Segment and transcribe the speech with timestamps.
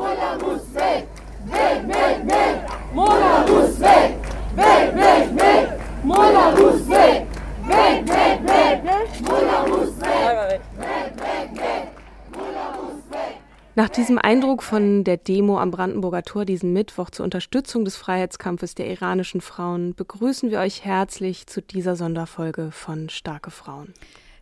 [0.00, 1.06] Mola muss weg!
[1.44, 2.66] Weg, weg, weg!
[2.94, 4.16] Mola muss weg!
[4.56, 5.80] Weg, weg, weg!
[6.02, 7.26] Mola muss weg!
[7.66, 8.80] Weg, weg, weg!
[9.20, 10.60] Mola muss weg!
[10.78, 11.88] Weg, weg, weg!
[12.32, 13.36] Mola muss weg!
[13.74, 18.74] Nach diesem Eindruck von der Demo am Brandenburger Tor diesen Mittwoch zur Unterstützung des Freiheitskampfes
[18.74, 23.92] der iranischen Frauen begrüßen wir euch herzlich zu dieser Sonderfolge von Starke Frauen.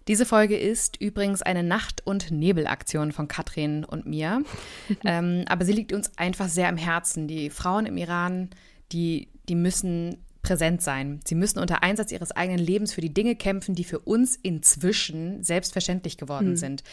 [0.09, 4.43] Diese Folge ist übrigens eine Nacht- und Nebelaktion von Katrin und mir.
[5.05, 7.29] ähm, aber sie liegt uns einfach sehr am Herzen.
[7.29, 8.48] Die Frauen im Iran,
[8.91, 11.20] die, die müssen präsent sein.
[11.25, 15.42] Sie müssen unter Einsatz ihres eigenen Lebens für die Dinge kämpfen, die für uns inzwischen
[15.42, 16.56] selbstverständlich geworden mhm.
[16.56, 16.84] sind.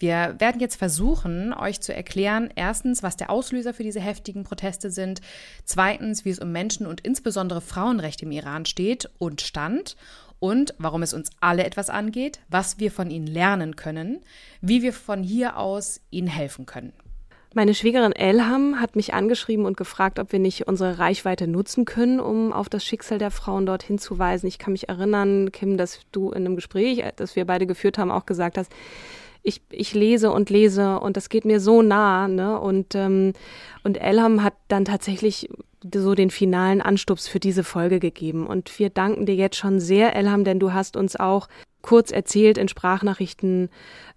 [0.00, 4.90] Wir werden jetzt versuchen, euch zu erklären, erstens, was der Auslöser für diese heftigen Proteste
[4.90, 5.20] sind,
[5.64, 9.96] zweitens, wie es um Menschen und insbesondere Frauenrechte im Iran steht und stand
[10.44, 14.20] und warum es uns alle etwas angeht, was wir von ihnen lernen können,
[14.60, 16.92] wie wir von hier aus ihnen helfen können.
[17.54, 22.20] Meine Schwiegerin Elham hat mich angeschrieben und gefragt, ob wir nicht unsere Reichweite nutzen können,
[22.20, 24.46] um auf das Schicksal der Frauen dort hinzuweisen.
[24.46, 28.10] Ich kann mich erinnern, Kim, dass du in einem Gespräch, das wir beide geführt haben,
[28.10, 28.70] auch gesagt hast,
[29.44, 32.26] ich, ich lese und lese und das geht mir so nah.
[32.26, 32.58] Ne?
[32.58, 33.34] Und, ähm,
[33.84, 35.48] und Elham hat dann tatsächlich
[35.94, 38.46] so den finalen Anstups für diese Folge gegeben.
[38.46, 41.48] Und wir danken dir jetzt schon sehr, Elham, denn du hast uns auch
[41.84, 43.68] kurz erzählt in Sprachnachrichten,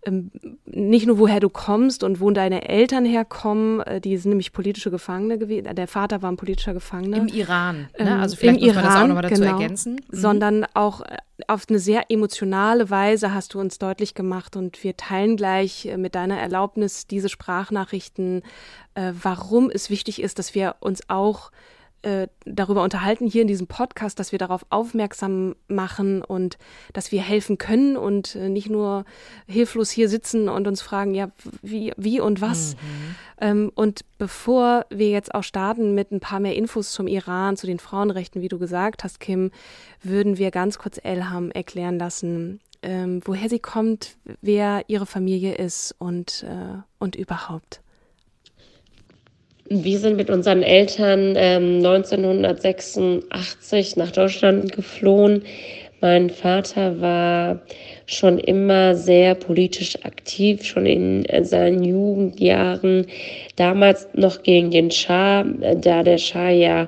[0.05, 0.31] ähm,
[0.65, 4.89] nicht nur woher du kommst und wo deine Eltern herkommen, äh, die sind nämlich politische
[4.89, 7.17] Gefangene gewesen, der Vater war ein politischer Gefangener.
[7.17, 8.11] Im Iran, ne?
[8.11, 9.93] Ähm, also vielleicht muss Iran, man das auch nochmal dazu genau, ergänzen.
[9.95, 10.17] Mhm.
[10.17, 14.95] Sondern auch äh, auf eine sehr emotionale Weise hast du uns deutlich gemacht und wir
[14.95, 18.43] teilen gleich äh, mit deiner Erlaubnis diese Sprachnachrichten,
[19.21, 21.52] warum es wichtig ist, dass wir uns auch
[22.03, 26.58] äh, darüber unterhalten hier in diesem Podcast, dass wir darauf aufmerksam machen und
[26.93, 29.05] dass wir helfen können und äh, nicht nur
[29.47, 31.31] hilflos hier sitzen und uns fragen, ja,
[31.61, 32.75] wie, wie und was.
[32.75, 33.15] Mhm.
[33.39, 37.67] Ähm, und bevor wir jetzt auch starten mit ein paar mehr Infos zum Iran, zu
[37.67, 39.52] den Frauenrechten, wie du gesagt hast, Kim,
[40.02, 45.95] würden wir ganz kurz Elham erklären lassen, ähm, woher sie kommt, wer ihre Familie ist
[45.97, 47.81] und, äh, und überhaupt.
[49.70, 55.44] Wir sind mit unseren Eltern ähm, 1986 nach Deutschland geflohen.
[56.00, 57.60] Mein Vater war
[58.05, 63.08] schon immer sehr politisch aktiv, schon in seinen Jugendjahren,
[63.58, 66.88] damals noch gegen den Schah, da der Schah ja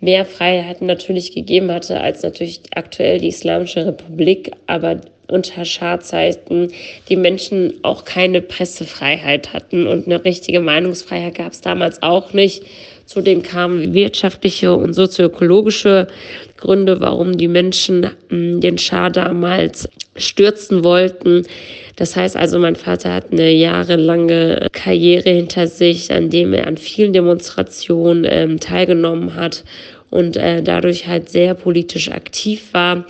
[0.00, 6.72] mehr Freiheiten natürlich gegeben hatte als natürlich aktuell die Islamische Republik, aber unter Schadzeiten
[7.08, 12.64] die Menschen auch keine Pressefreiheit hatten und eine richtige Meinungsfreiheit gab es damals auch nicht.
[13.12, 16.06] Zudem kamen wirtschaftliche und sozioökologische
[16.56, 21.44] Gründe, warum die Menschen hm, den Schah damals stürzen wollten.
[21.96, 26.76] Das heißt also, mein Vater hat eine jahrelange Karriere hinter sich, an dem er an
[26.76, 29.64] vielen Demonstrationen ähm, teilgenommen hat
[30.10, 33.06] und äh, dadurch halt sehr politisch aktiv war.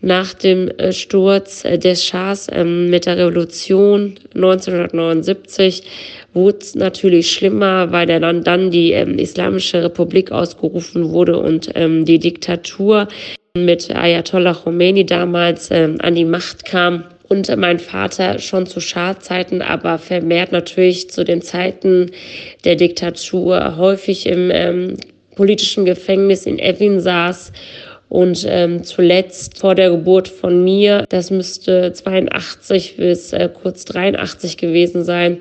[0.00, 5.82] Nach dem äh, Sturz äh, des Schahs ähm, mit der Revolution 1979
[6.34, 12.04] wurde es natürlich schlimmer, weil dann, dann die ähm, Islamische Republik ausgerufen wurde und ähm,
[12.04, 13.08] die Diktatur
[13.56, 17.04] mit Ayatollah Khomeini damals ähm, an die Macht kam.
[17.28, 22.10] Und mein Vater schon zu Schadzeiten, aber vermehrt natürlich zu den Zeiten
[22.64, 24.96] der Diktatur häufig im ähm,
[25.34, 27.52] politischen Gefängnis in Evin saß
[28.12, 34.58] und ähm, zuletzt vor der Geburt von mir, das müsste 82 bis äh, kurz 83
[34.58, 35.38] gewesen sein,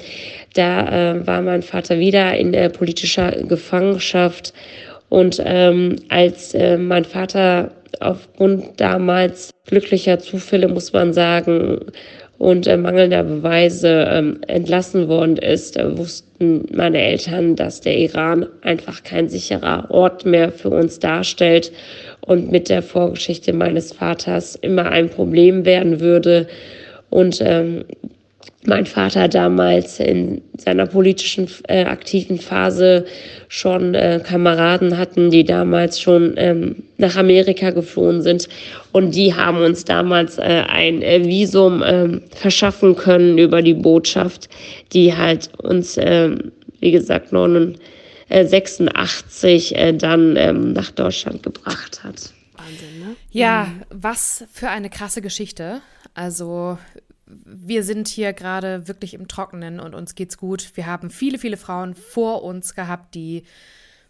[0.53, 4.53] da äh, war mein Vater wieder in äh, politischer Gefangenschaft.
[5.09, 11.91] Und ähm, als äh, mein Vater aufgrund damals glücklicher Zufälle, muss man sagen,
[12.37, 18.47] und äh, mangelnder Beweise ähm, entlassen worden ist, äh, wussten meine Eltern, dass der Iran
[18.61, 21.71] einfach kein sicherer Ort mehr für uns darstellt
[22.25, 26.47] und mit der Vorgeschichte meines Vaters immer ein Problem werden würde.
[27.09, 27.83] Und ähm,
[28.65, 33.05] mein Vater damals in seiner politischen äh, aktiven Phase
[33.47, 38.47] schon äh, Kameraden hatten, die damals schon ähm, nach Amerika geflohen sind.
[38.91, 44.47] Und die haben uns damals äh, ein äh, Visum ähm, verschaffen können über die Botschaft,
[44.93, 47.31] die halt uns, ähm, wie gesagt,
[48.31, 52.33] 86 äh, dann ähm, nach Deutschland gebracht hat.
[52.53, 53.15] Wahnsinn, ne?
[53.31, 53.83] Ja, mhm.
[53.89, 55.81] was für eine krasse Geschichte.
[56.13, 56.77] Also
[57.25, 60.71] wir sind hier gerade wirklich im Trockenen und uns geht's gut.
[60.75, 63.43] Wir haben viele, viele Frauen vor uns gehabt, die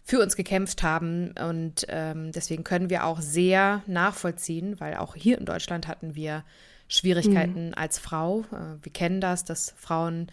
[0.02, 1.32] für uns gekämpft haben.
[1.40, 6.44] Und ähm, deswegen können wir auch sehr nachvollziehen, weil auch hier in Deutschland hatten wir
[6.88, 7.74] Schwierigkeiten mhm.
[7.74, 8.44] als Frau.
[8.52, 10.26] Äh, wir kennen das, dass Frauen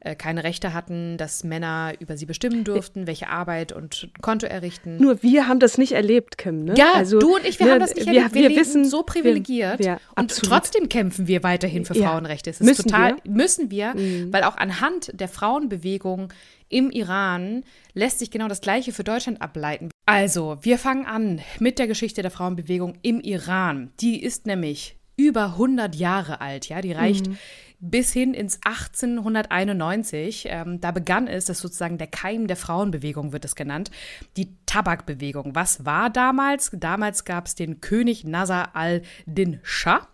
[0.00, 4.98] äh, keine Rechte hatten, dass Männer über sie bestimmen durften, welche Arbeit und Konto errichten.
[4.98, 6.64] Nur wir haben das nicht erlebt, Kim.
[6.64, 6.74] Ne?
[6.76, 8.34] Ja, also, du und ich, wir ne, haben das nicht wir, erlebt.
[8.34, 12.10] Wir, wir wissen so privilegiert wir, wir, und trotzdem kämpfen wir weiterhin für ja.
[12.10, 12.50] Frauenrechte.
[12.50, 13.32] Es ist müssen total wir?
[13.32, 14.32] müssen wir, mhm.
[14.32, 16.32] weil auch anhand der Frauenbewegung
[16.68, 17.64] im Iran
[17.94, 19.90] lässt sich genau das Gleiche für Deutschland ableiten.
[20.04, 23.92] Also, wir fangen an mit der Geschichte der Frauenbewegung im Iran.
[24.00, 27.38] Die ist nämlich über 100 Jahre alt, ja, die reicht mhm
[27.78, 30.46] bis hin ins 1891.
[30.48, 33.90] Ähm, da begann es, das ist sozusagen der Keim der Frauenbewegung, wird es genannt,
[34.36, 35.54] die Tabakbewegung.
[35.54, 36.70] Was war damals?
[36.72, 40.08] Damals gab es den König Nasser al-Din Shah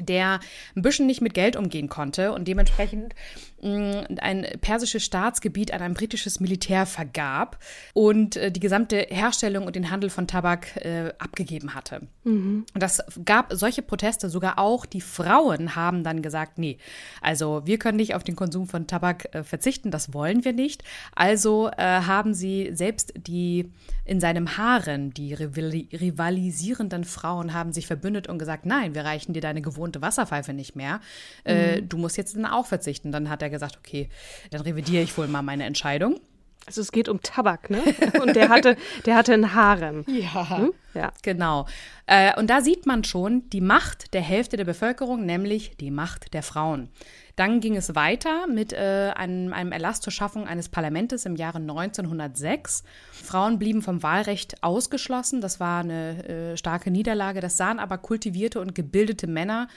[0.00, 0.40] der
[0.76, 3.14] ein bisschen nicht mit Geld umgehen konnte und dementsprechend
[3.62, 7.58] ein persisches Staatsgebiet an ein britisches Militär vergab
[7.92, 12.02] und äh, die gesamte Herstellung und den Handel von Tabak äh, abgegeben hatte.
[12.24, 12.66] Mhm.
[12.72, 16.78] Und das gab solche Proteste, sogar auch die Frauen haben dann gesagt, nee,
[17.20, 20.84] also wir können nicht auf den Konsum von Tabak äh, verzichten, das wollen wir nicht.
[21.14, 23.72] Also äh, haben sie selbst die
[24.04, 29.42] in seinem Haaren, die rivalisierenden Frauen haben sich verbündet und gesagt, nein, wir reichen dir
[29.42, 31.00] deine gewohnte Wasserpfeife nicht mehr.
[31.44, 31.88] Äh, mhm.
[31.90, 33.12] du musst jetzt dann auch verzichten.
[33.12, 34.08] Dann hat er gesagt, okay,
[34.50, 36.20] dann revidiere ich wohl mal meine Entscheidung.
[36.68, 37.82] Also es geht um Tabak, ne?
[38.20, 40.04] Und der hatte, der hatte einen Harem.
[40.06, 40.74] Ja, hm?
[40.92, 41.12] ja.
[41.22, 41.66] genau.
[42.04, 46.34] Äh, und da sieht man schon die Macht der Hälfte der Bevölkerung, nämlich die Macht
[46.34, 46.90] der Frauen.
[47.36, 51.58] Dann ging es weiter mit äh, einem, einem, Erlass zur Schaffung eines Parlaments im Jahre
[51.58, 52.82] 1906.
[53.12, 55.40] Frauen blieben vom Wahlrecht ausgeschlossen.
[55.40, 57.40] Das war eine äh, starke Niederlage.
[57.40, 59.68] Das sahen aber kultivierte und gebildete Männer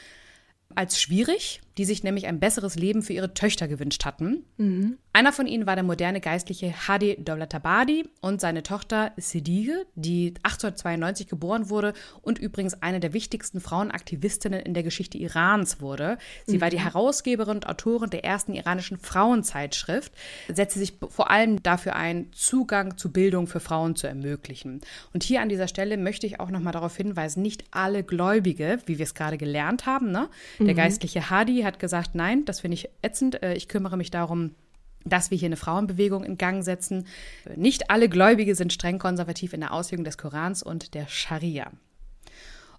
[0.76, 4.46] als schwierig, die sich nämlich ein besseres Leben für ihre Töchter gewünscht hatten.
[4.58, 4.98] Mhm.
[5.14, 11.28] Einer von ihnen war der moderne Geistliche Hadi Dowlatabadi und seine Tochter Sidige, die 1892
[11.28, 16.18] geboren wurde und übrigens eine der wichtigsten Frauenaktivistinnen in der Geschichte Irans wurde.
[16.46, 16.62] Sie mhm.
[16.62, 16.84] war die mhm.
[16.84, 20.14] Herausgeberin und Autorin der ersten iranischen Frauenzeitschrift,
[20.48, 24.80] setzte sich vor allem dafür ein, Zugang zu Bildung für Frauen zu ermöglichen.
[25.14, 28.80] Und hier an dieser Stelle möchte ich auch noch mal darauf hinweisen, nicht alle Gläubige,
[28.86, 30.30] wie wir es gerade gelernt haben, ne?
[30.60, 30.78] der mhm.
[30.78, 34.56] geistliche Hadi hat gesagt, nein, das finde ich ätzend, äh, ich kümmere mich darum,
[35.04, 37.08] dass wir hier eine Frauenbewegung in Gang setzen.
[37.56, 41.72] Nicht alle Gläubige sind streng konservativ in der Auslegung des Korans und der Scharia.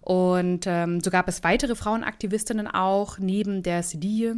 [0.00, 4.34] Und ähm, so gab es weitere Frauenaktivistinnen auch, neben der Sidie,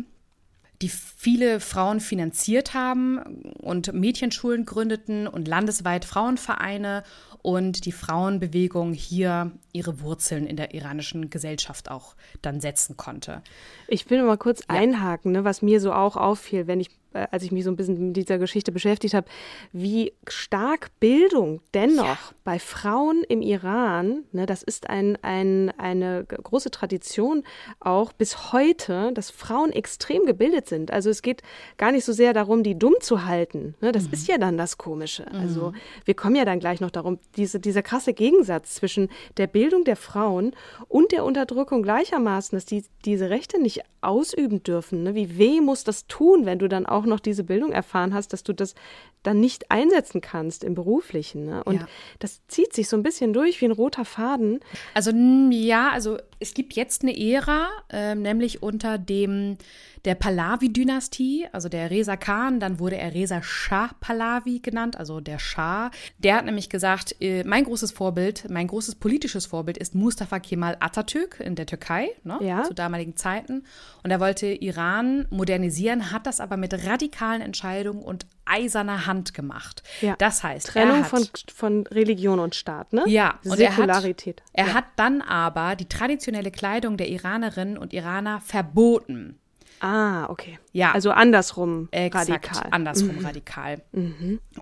[0.84, 3.18] die viele Frauen finanziert haben
[3.58, 7.04] und Mädchenschulen gründeten und landesweit Frauenvereine
[7.40, 13.40] und die Frauenbewegung hier ihre Wurzeln in der iranischen Gesellschaft auch dann setzen konnte.
[13.88, 14.76] Ich will mal kurz ja.
[14.76, 18.08] einhaken, ne, was mir so auch auffiel, wenn ich als ich mich so ein bisschen
[18.08, 19.26] mit dieser Geschichte beschäftigt habe,
[19.72, 22.18] wie stark Bildung dennoch ja.
[22.44, 27.42] bei Frauen im Iran, ne, das ist ein, ein, eine große Tradition
[27.80, 30.90] auch bis heute, dass Frauen extrem gebildet sind.
[30.90, 31.42] Also es geht
[31.78, 33.74] gar nicht so sehr darum, die dumm zu halten.
[33.80, 34.12] Ne, das mhm.
[34.12, 35.26] ist ja dann das Komische.
[35.28, 35.54] Also mhm.
[35.54, 35.72] Also
[36.04, 39.96] wir kommen ja dann gleich noch darum, diese, dieser krasse Gegensatz zwischen der Bildung der
[39.96, 40.54] Frauen
[40.88, 45.04] und der Unterdrückung gleichermaßen, dass die diese Rechte nicht ausüben dürfen.
[45.04, 45.14] Ne?
[45.14, 48.32] Wie weh muss das tun, wenn du dann auch auch noch diese Bildung erfahren hast,
[48.32, 48.74] dass du das
[49.22, 51.46] dann nicht einsetzen kannst im Beruflichen.
[51.46, 51.62] Ne?
[51.64, 51.88] Und ja.
[52.18, 54.60] das zieht sich so ein bisschen durch wie ein roter Faden.
[54.94, 55.10] Also
[55.50, 59.56] ja, also es gibt jetzt eine Ära, äh, nämlich unter dem
[60.04, 65.38] der Pahlavi-Dynastie, also der Reza Khan, dann wurde er Reza Shah Pahlavi genannt, also der
[65.38, 65.90] Shah.
[66.18, 70.76] Der hat nämlich gesagt, äh, mein großes Vorbild, mein großes politisches Vorbild ist Mustafa Kemal
[70.80, 72.64] Atatürk in der Türkei, ne, ja.
[72.64, 73.64] zu damaligen Zeiten.
[74.02, 79.82] Und er wollte Iran modernisieren, hat das aber mit radikalen Entscheidungen und eiserner Hand gemacht.
[80.00, 80.14] Ja.
[80.18, 83.04] Das heißt, Trennung hat, von, von Religion und Staat, ne?
[83.06, 84.42] Ja, und Säkularität.
[84.52, 84.74] Er, hat, er ja.
[84.74, 89.38] hat dann aber die traditionelle Kleidung der Iranerinnen und Iraner verboten.
[89.80, 90.58] Ah, okay.
[90.72, 90.92] Ja.
[90.92, 92.68] Also andersrum Exakt, radikal.
[92.70, 93.82] andersrum radikal.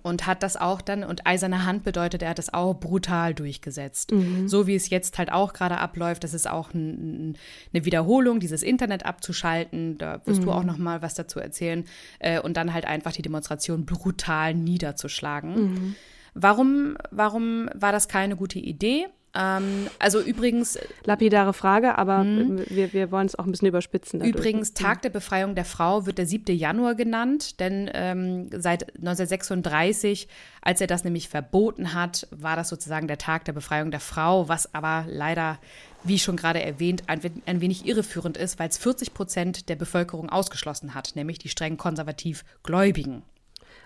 [0.02, 4.12] Und hat das auch dann, und eiserne Hand bedeutet, er hat das auch brutal durchgesetzt.
[4.46, 7.38] So wie es jetzt halt auch gerade abläuft, das ist auch ein, ein,
[7.72, 9.98] eine Wiederholung, dieses Internet abzuschalten.
[9.98, 11.84] Da wirst du auch noch mal was dazu erzählen.
[12.18, 15.94] Äh, und dann halt einfach die Demonstration brutal niederzuschlagen.
[16.34, 19.06] Warum, warum war das keine gute Idee?
[19.34, 24.20] Ähm, also übrigens, Lapidare Frage, aber wir, wir wollen es auch ein bisschen überspitzen.
[24.20, 24.36] Dadurch.
[24.36, 26.54] Übrigens, Tag der Befreiung der Frau wird der 7.
[26.54, 30.28] Januar genannt, denn ähm, seit 1936,
[30.60, 34.48] als er das nämlich verboten hat, war das sozusagen der Tag der Befreiung der Frau,
[34.48, 35.58] was aber leider,
[36.04, 40.28] wie schon gerade erwähnt, ein, ein wenig irreführend ist, weil es 40 Prozent der Bevölkerung
[40.28, 43.22] ausgeschlossen hat, nämlich die streng konservativ Gläubigen.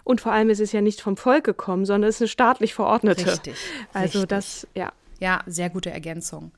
[0.02, 2.74] Und vor allem ist es ja nicht vom Volk gekommen, sondern es ist eine staatlich
[2.74, 3.26] verordnete.
[3.26, 3.56] Richtig,
[3.92, 4.28] Also richtig.
[4.28, 4.92] das, ja.
[5.18, 6.52] Ja, sehr gute Ergänzung.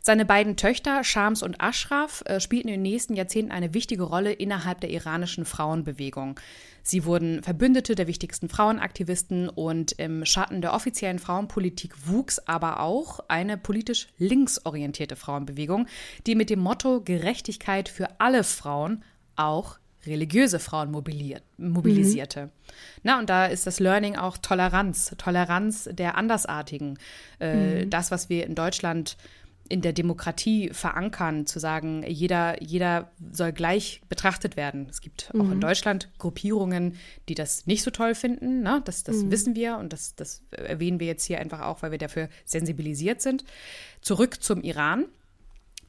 [0.00, 4.32] Seine beiden Töchter, Shams und Ashraf, äh, spielten in den nächsten Jahrzehnten eine wichtige Rolle
[4.32, 6.40] innerhalb der iranischen Frauenbewegung.
[6.82, 13.20] Sie wurden Verbündete der wichtigsten Frauenaktivisten und im Schatten der offiziellen Frauenpolitik wuchs aber auch
[13.28, 15.86] eine politisch linksorientierte Frauenbewegung,
[16.26, 19.04] die mit dem Motto Gerechtigkeit für alle Frauen
[19.36, 22.50] auch religiöse Frauen mobilisierte.
[23.02, 26.98] Na, und da ist das Learning auch Toleranz, Toleranz der Andersartigen.
[27.38, 29.16] Äh, Das, was wir in Deutschland
[29.68, 34.86] in der Demokratie verankern, zu sagen, jeder, jeder soll gleich betrachtet werden.
[34.90, 36.96] Es gibt auch in Deutschland Gruppierungen,
[37.28, 38.62] die das nicht so toll finden.
[38.62, 38.82] Ne?
[38.84, 41.98] Das, das wissen wir und das, das erwähnen wir jetzt hier einfach auch, weil wir
[41.98, 43.44] dafür sensibilisiert sind.
[44.02, 45.06] Zurück zum Iran.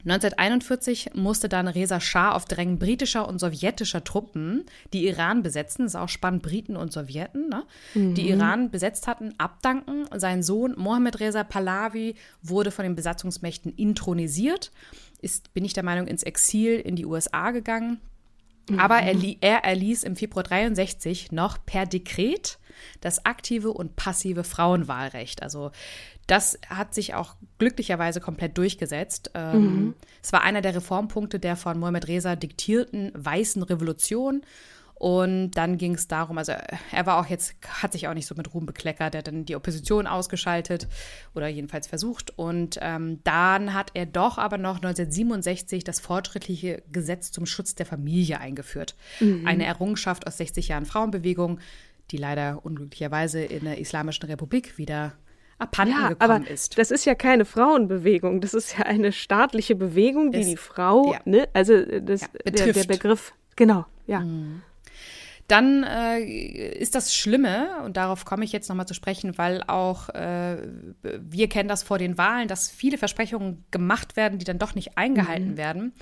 [0.04, 5.96] 1941 musste dann Reza Schah auf Drängen britischer und sowjetischer Truppen, die Iran besetzten, ist
[5.96, 7.64] auch spannend, Briten und Sowjeten, ne?
[7.94, 10.04] die Iran besetzt hatten, abdanken.
[10.14, 14.72] Sein Sohn Mohammed Reza Pahlavi wurde von den Besatzungsmächten intronisiert,
[15.22, 17.98] ist, bin ich der Meinung, ins Exil in die USA gegangen.
[18.78, 22.58] Aber er, er erließ im Februar 63 noch per Dekret
[23.00, 25.42] das aktive und passive Frauenwahlrecht.
[25.42, 25.70] Also
[26.26, 29.30] das hat sich auch glücklicherweise komplett durchgesetzt.
[29.34, 34.42] Ähm, Es war einer der Reformpunkte der von Mohammed Reza diktierten weißen Revolution.
[34.94, 36.52] Und dann ging es darum, also
[36.92, 39.44] er war auch jetzt, hat sich auch nicht so mit Ruhm bekleckert, er hat dann
[39.44, 40.86] die Opposition ausgeschaltet
[41.34, 42.38] oder jedenfalls versucht.
[42.38, 47.86] Und ähm, dann hat er doch aber noch 1967 das fortschrittliche Gesetz zum Schutz der
[47.86, 48.94] Familie eingeführt.
[49.46, 51.58] Eine Errungenschaft aus 60 Jahren Frauenbewegung,
[52.10, 55.12] die leider unglücklicherweise in der Islamischen Republik wieder
[55.58, 56.76] abhanden Ja, aber gekommen ist.
[56.78, 61.12] das ist ja keine Frauenbewegung, das ist ja eine staatliche Bewegung, die Das- die Frau,
[61.12, 61.20] ja.
[61.24, 62.84] ne, also das, Ja, der, der.
[62.84, 64.22] Begriff, genau, ja.
[65.46, 70.08] Dann äh, ist das Schlimme, und darauf komme ich jetzt nochmal zu sprechen, weil auch
[70.08, 70.56] äh,
[71.02, 74.96] wir kennen das vor den Wahlen, dass viele Versprechungen gemacht werden, die dann doch nicht
[74.96, 75.92] eingehalten werden.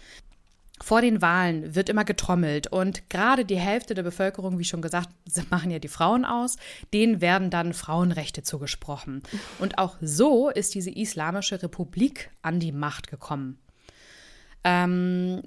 [0.82, 5.08] Vor den Wahlen wird immer getrommelt und gerade die Hälfte der Bevölkerung, wie schon gesagt,
[5.50, 6.56] machen ja die Frauen aus,
[6.92, 9.22] denen werden dann Frauenrechte zugesprochen.
[9.60, 13.58] Und auch so ist diese Islamische Republik an die Macht gekommen.
[14.64, 15.42] Ähm,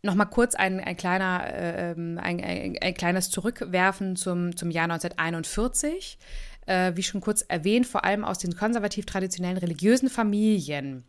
[0.00, 4.84] Nochmal kurz ein, ein, kleiner, äh, ähm, ein, ein, ein kleines Zurückwerfen zum, zum Jahr
[4.84, 6.18] 1941.
[6.66, 11.04] Äh, wie schon kurz erwähnt, vor allem aus den konservativ-traditionellen religiösen Familien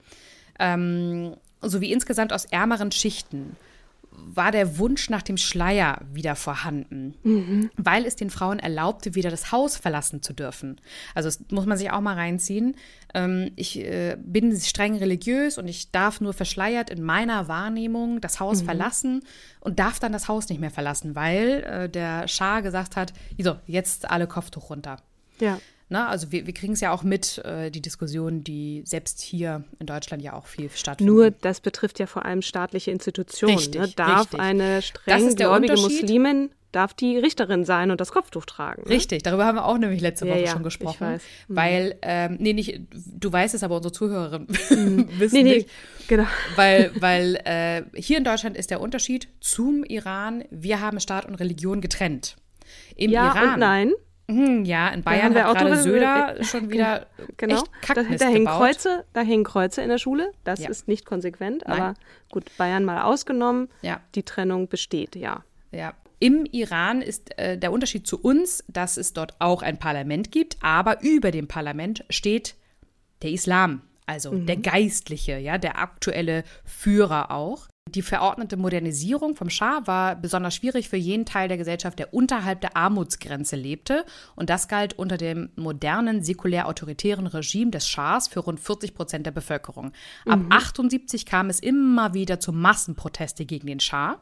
[0.58, 3.58] ähm, sowie insgesamt aus ärmeren Schichten
[4.26, 7.16] war der Wunsch nach dem Schleier wieder vorhanden,
[7.78, 10.80] weil es den Frauen erlaubte, wieder das Haus verlassen zu dürfen.
[11.16, 12.76] Also das muss man sich auch mal reinziehen.
[13.14, 18.40] Ähm, ich äh, bin streng religiös und ich darf nur verschleiert in meiner Wahrnehmung das
[18.40, 19.24] Haus verlassen
[19.60, 23.56] und darf dann das Haus nicht mehr verlassen, weil äh, der Schah gesagt hat, so,
[23.66, 24.98] jetzt alle Kopftuch runter.
[25.40, 25.60] ja.
[25.90, 26.06] Ne?
[26.08, 29.88] Also wir, wir kriegen es ja auch mit, äh, die Diskussion, die selbst hier in
[29.88, 31.14] Deutschland ja auch viel stattfindet.
[31.16, 33.56] Nur das betrifft ja vor allem staatliche Institutionen.
[33.58, 33.90] Richtig, ne?
[33.96, 34.40] Darf richtig.
[34.40, 35.74] eine Das streng ist der gläubige.
[35.74, 38.84] Muslimin, darf die Richterin sein und das Kopftuch tragen.
[38.84, 38.90] Ne?
[38.92, 41.00] Richtig, darüber haben wir auch nämlich letzte Woche ja, schon ich gesprochen.
[41.08, 41.22] weiß.
[41.48, 41.56] Mhm.
[41.56, 44.48] Weil, ähm, nee, nicht, du weißt es, aber unsere Zuhörerinnen
[45.18, 45.70] wissen Nee, nee, nicht.
[46.08, 46.28] genau.
[46.56, 51.34] Weil, weil äh, hier in Deutschland ist der Unterschied zum Iran, wir haben Staat und
[51.36, 52.36] Religion getrennt.
[52.96, 53.54] Im Ja Iran.
[53.56, 53.92] und nein.
[54.30, 57.08] Hm, ja, in Bayern hat gerade Söder schon wieder
[57.38, 57.56] Genau.
[57.56, 58.60] echt Da, Kackmist da hängen gebaut.
[58.62, 60.32] Kreuze, da hängen Kreuze in der Schule.
[60.44, 60.70] Das Ja.
[60.70, 61.80] ist nicht konsequent, Nein.
[61.82, 61.94] aber
[62.32, 63.70] gut, Bayern mal ausgenommen.
[63.82, 64.02] Ja.
[64.16, 65.44] Die Trennung besteht, ja.
[65.72, 65.94] Ja.
[66.20, 70.58] Im Iran ist äh, der Unterschied zu uns, dass es dort auch ein Parlament gibt,
[70.62, 72.56] aber über dem Parlament steht
[73.22, 77.68] der Islam, also der Geistliche, ja, der aktuelle Führer auch.
[77.96, 82.62] Die verordnete Modernisierung vom Schah war besonders schwierig für jeden Teil der Gesellschaft, der unterhalb
[82.62, 84.06] der Armutsgrenze lebte.
[84.36, 89.32] Und das galt unter dem modernen, säkulär-autoritären Regime des Schahs für rund 40 Prozent der
[89.32, 89.92] Bevölkerung.
[90.28, 94.20] Ab 78 kam es immer wieder zu Massenproteste gegen den Schah.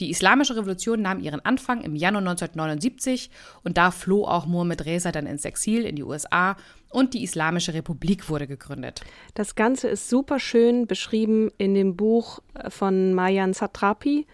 [0.00, 3.30] Die Islamische Revolution nahm ihren Anfang im Januar 1979
[3.62, 6.56] und da floh auch Mohammed Reza dann ins Exil in die USA
[6.94, 9.02] und die Islamische Republik wurde gegründet.
[9.34, 14.26] Das Ganze ist super schön beschrieben in dem Buch von Mayan Satrapi,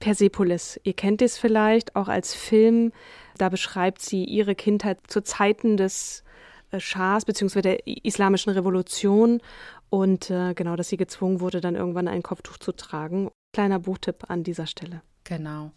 [0.00, 0.80] Persepolis.
[0.82, 2.92] Ihr kennt es vielleicht auch als Film.
[3.38, 6.24] Da beschreibt sie ihre Kindheit zu Zeiten des
[6.72, 7.62] äh, Schahs bzw.
[7.62, 9.40] der Islamischen Revolution
[9.88, 13.30] und äh, genau, dass sie gezwungen wurde, dann irgendwann ein Kopftuch zu tragen.
[13.52, 15.02] Kleiner Buchtipp an dieser Stelle.
[15.22, 15.70] Genau.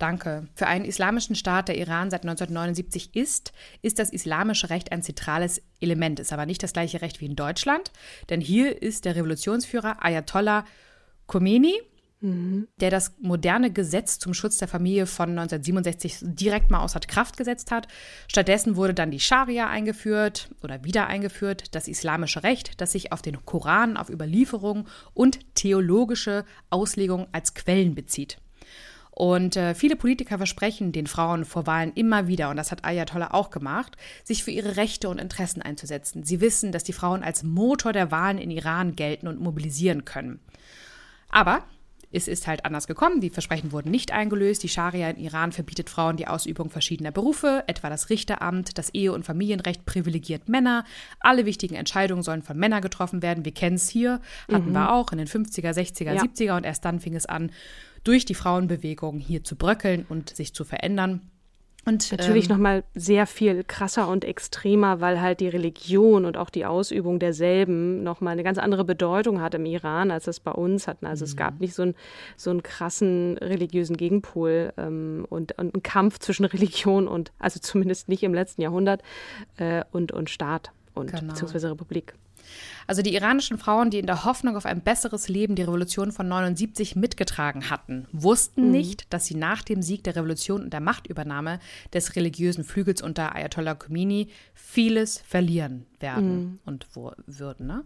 [0.00, 0.48] Danke.
[0.54, 3.52] Für einen islamischen Staat, der Iran seit 1979 ist,
[3.82, 7.36] ist das islamische Recht ein zentrales Element, ist aber nicht das gleiche Recht wie in
[7.36, 7.92] Deutschland,
[8.30, 10.64] denn hier ist der Revolutionsführer Ayatollah
[11.26, 11.80] Khomeini
[12.22, 17.70] der das moderne Gesetz zum Schutz der Familie von 1967 direkt mal außer Kraft gesetzt
[17.70, 17.88] hat.
[18.28, 23.22] Stattdessen wurde dann die Scharia eingeführt oder wieder eingeführt, das islamische Recht, das sich auf
[23.22, 28.38] den Koran, auf Überlieferung und theologische Auslegung als Quellen bezieht.
[29.20, 33.34] Und äh, viele Politiker versprechen den Frauen vor Wahlen immer wieder, und das hat Ayatollah
[33.34, 36.24] auch gemacht, sich für ihre Rechte und Interessen einzusetzen.
[36.24, 40.40] Sie wissen, dass die Frauen als Motor der Wahlen in Iran gelten und mobilisieren können.
[41.28, 41.64] Aber
[42.12, 43.20] es ist halt anders gekommen.
[43.20, 44.62] Die Versprechen wurden nicht eingelöst.
[44.62, 49.12] Die Scharia in Iran verbietet Frauen die Ausübung verschiedener Berufe, etwa das Richteramt, das Ehe-
[49.12, 50.84] und Familienrecht privilegiert Männer.
[51.20, 53.44] Alle wichtigen Entscheidungen sollen von Männern getroffen werden.
[53.44, 54.72] Wir kennen es hier, hatten mhm.
[54.72, 56.22] wir auch in den 50er, 60er, ja.
[56.22, 57.52] 70er und erst dann fing es an,
[58.04, 61.30] durch die Frauenbewegung hier zu bröckeln und sich zu verändern.
[61.86, 66.50] Und, Natürlich ähm, nochmal sehr viel krasser und extremer, weil halt die Religion und auch
[66.50, 70.86] die Ausübung derselben nochmal eine ganz andere Bedeutung hat im Iran, als es bei uns
[70.86, 71.06] hatten.
[71.06, 71.60] Also es gab mhm.
[71.60, 71.94] nicht so, ein,
[72.36, 78.10] so einen krassen religiösen Gegenpol ähm, und, und einen Kampf zwischen Religion und, also zumindest
[78.10, 79.02] nicht im letzten Jahrhundert,
[79.56, 81.28] äh, und, und Staat und genau.
[81.28, 82.14] beziehungsweise Republik.
[82.86, 86.28] Also die iranischen Frauen, die in der Hoffnung auf ein besseres Leben die Revolution von
[86.28, 88.70] 79 mitgetragen hatten, wussten mhm.
[88.72, 91.60] nicht, dass sie nach dem Sieg der Revolution und der Machtübernahme
[91.92, 96.58] des religiösen Flügels unter Ayatollah Khomeini vieles verlieren werden mhm.
[96.64, 97.66] und würden.
[97.66, 97.84] Ne?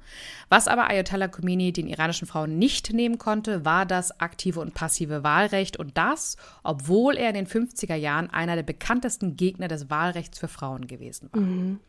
[0.49, 5.25] Was aber Ayatollah Khomeini den iranischen Frauen nicht nehmen konnte, war das aktive und passive
[5.25, 10.39] Wahlrecht und das, obwohl er in den 50er Jahren einer der bekanntesten Gegner des Wahlrechts
[10.39, 11.41] für Frauen gewesen war.
[11.41, 11.81] Mhm.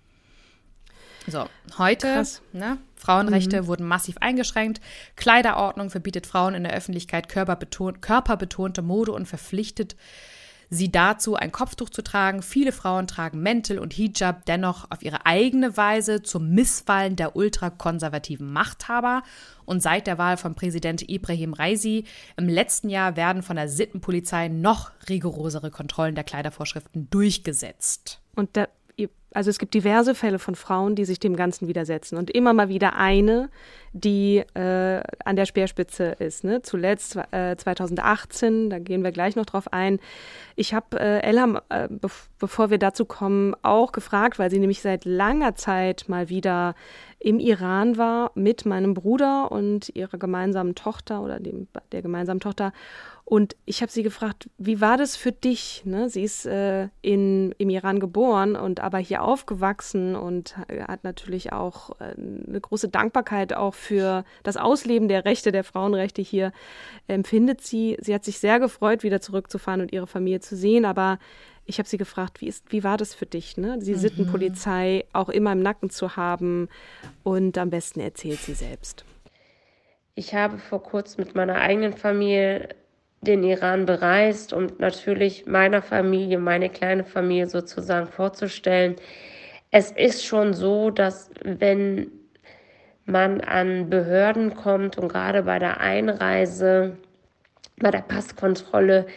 [1.27, 1.45] So,
[1.77, 3.67] heute, ne, Frauenrechte mhm.
[3.67, 4.81] wurden massiv eingeschränkt.
[5.15, 9.95] Kleiderordnung verbietet Frauen in der Öffentlichkeit körperbeton körperbetonte Mode und verpflichtet
[10.69, 12.41] sie dazu, ein Kopftuch zu tragen.
[12.41, 18.51] Viele Frauen tragen Mäntel und Hijab dennoch auf ihre eigene Weise zum Missfallen der ultrakonservativen
[18.51, 19.23] Machthaber.
[19.65, 22.05] Und seit der Wahl von Präsident Ibrahim Raisi
[22.37, 28.21] im letzten Jahr werden von der Sittenpolizei noch rigorosere Kontrollen der Kleidervorschriften durchgesetzt.
[28.35, 28.69] Und der
[29.35, 32.69] also es gibt diverse Fälle von Frauen, die sich dem Ganzen widersetzen und immer mal
[32.69, 33.49] wieder eine,
[33.91, 36.45] die äh, an der Speerspitze ist.
[36.45, 36.61] Ne?
[36.61, 39.99] Zuletzt äh, 2018, da gehen wir gleich noch drauf ein.
[40.55, 44.81] Ich habe äh, Elham, äh, be bevor wir dazu kommen, auch gefragt, weil sie nämlich
[44.81, 46.75] seit langer Zeit mal wieder
[47.19, 52.71] im Iran war mit meinem Bruder und ihrer gemeinsamen Tochter oder dem, der gemeinsamen Tochter
[53.27, 55.81] und ich habe sie gefragt, wie war das für dich?
[55.83, 56.09] Ne?
[56.11, 61.99] Sie ist äh, in, im Iran geboren und aber hier aufgewachsen und hat natürlich auch
[61.99, 66.51] äh, eine große Dankbarkeit auch für das Ausleben der Rechte, der Frauenrechte hier
[67.07, 67.97] empfindet sie.
[67.99, 71.17] Sie hat sich sehr gefreut, wieder zurückzufahren und ihre Familie zu sehen, aber
[71.65, 73.79] ich habe sie gefragt, wie, ist, wie war das für dich, ne?
[73.79, 73.97] die mhm.
[73.97, 76.69] Sittenpolizei auch immer im Nacken zu haben
[77.23, 79.03] und am besten erzählt sie selbst.
[80.13, 82.69] Ich habe vor kurzem mit meiner eigenen Familie
[83.21, 88.95] den Iran bereist, um natürlich meiner Familie, meine kleine Familie sozusagen vorzustellen.
[89.71, 92.11] Es ist schon so, dass wenn
[93.05, 96.97] man an Behörden kommt und gerade bei der Einreise,
[97.77, 99.07] bei der Passkontrolle,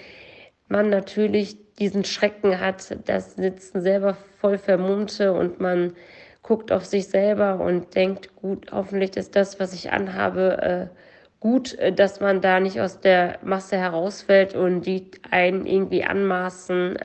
[0.69, 5.95] man natürlich diesen Schrecken hat, das sitzen selber voll Vermummte und man
[6.43, 11.08] guckt auf sich selber und denkt, gut, hoffentlich ist das, was ich anhabe, äh,
[11.41, 16.99] gut, äh, dass man da nicht aus der Masse herausfällt und die einen irgendwie anmaßen,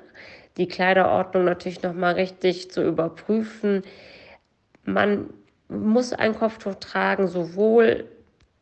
[0.57, 3.83] die Kleiderordnung natürlich nochmal richtig zu überprüfen.
[4.85, 5.29] Man
[5.67, 8.05] muss ein Kopftuch tragen, sowohl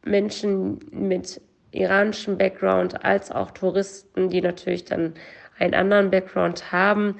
[0.03, 5.13] Menschen mit iranischem Background als auch Touristen, die natürlich dann
[5.60, 7.17] einen anderen Background haben.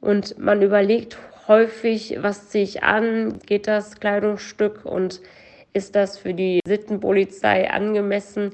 [0.00, 1.16] Und man überlegt
[1.48, 5.20] häufig, was ziehe ich an, geht das Kleidungsstück und
[5.72, 8.50] ist das für die Sittenpolizei angemessen?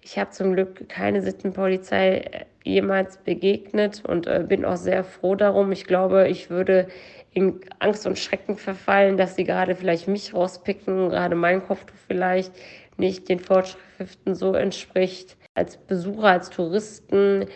[0.00, 5.34] Ich habe zum Glück keine Sittenpolizei äh, jemals begegnet und äh, bin auch sehr froh
[5.34, 5.72] darum.
[5.72, 6.88] Ich glaube, ich würde
[7.32, 12.52] in Angst und Schrecken verfallen, dass sie gerade vielleicht mich rauspicken, gerade mein Kopftuch vielleicht
[12.96, 15.36] nicht den Vorschriften so entspricht.
[15.54, 17.46] als Besucher, als Touristen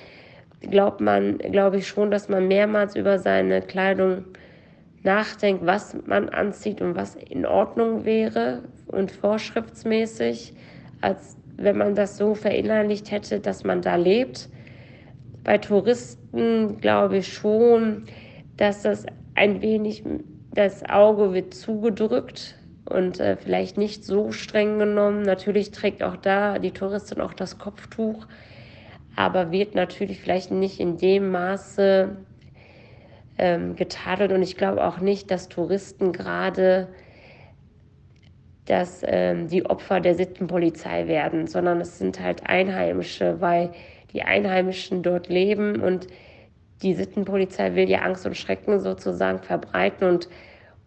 [0.60, 4.24] glaubt man, glaube ich schon, dass man mehrmals über seine Kleidung
[5.02, 8.62] nachdenkt, was man anzieht und was in Ordnung wäre
[8.92, 10.54] und vorschriftsmäßig,
[11.00, 14.48] als wenn man das so verinnerlicht hätte, dass man da lebt.
[15.44, 18.04] Bei Touristen glaube ich schon,
[18.56, 20.04] dass das ein wenig,
[20.54, 25.22] das Auge wird zugedrückt und äh, vielleicht nicht so streng genommen.
[25.22, 28.26] Natürlich trägt auch da die Touristin auch das Kopftuch,
[29.16, 32.16] aber wird natürlich vielleicht nicht in dem Maße
[33.38, 34.32] ähm, getadelt.
[34.32, 36.88] Und ich glaube auch nicht, dass Touristen gerade
[38.72, 43.68] dass ähm, die Opfer der Sittenpolizei werden, sondern es sind halt Einheimische, weil
[44.14, 46.06] die Einheimischen dort leben und
[46.80, 50.30] die Sittenpolizei will ja Angst und Schrecken sozusagen verbreiten und,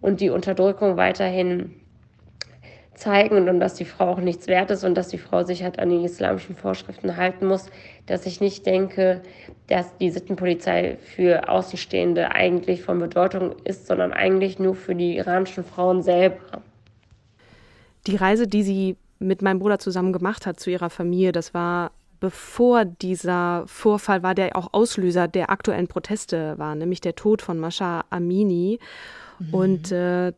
[0.01, 1.75] und die Unterdrückung weiterhin
[2.95, 5.77] zeigen und dass die Frau auch nichts wert ist und dass die Frau sich halt
[5.77, 7.69] an die islamischen Vorschriften halten muss,
[8.07, 9.21] dass ich nicht denke,
[9.67, 15.63] dass die Sittenpolizei für Außenstehende eigentlich von Bedeutung ist, sondern eigentlich nur für die iranischen
[15.63, 16.63] Frauen selber.
[18.07, 21.91] Die Reise, die sie mit meinem Bruder zusammen gemacht hat zu ihrer Familie, das war
[22.19, 27.59] bevor dieser Vorfall war, der auch Auslöser der aktuellen Proteste war, nämlich der Tod von
[27.59, 28.79] Mascha Amini.
[29.39, 29.53] Mhm.
[29.53, 30.33] Und äh,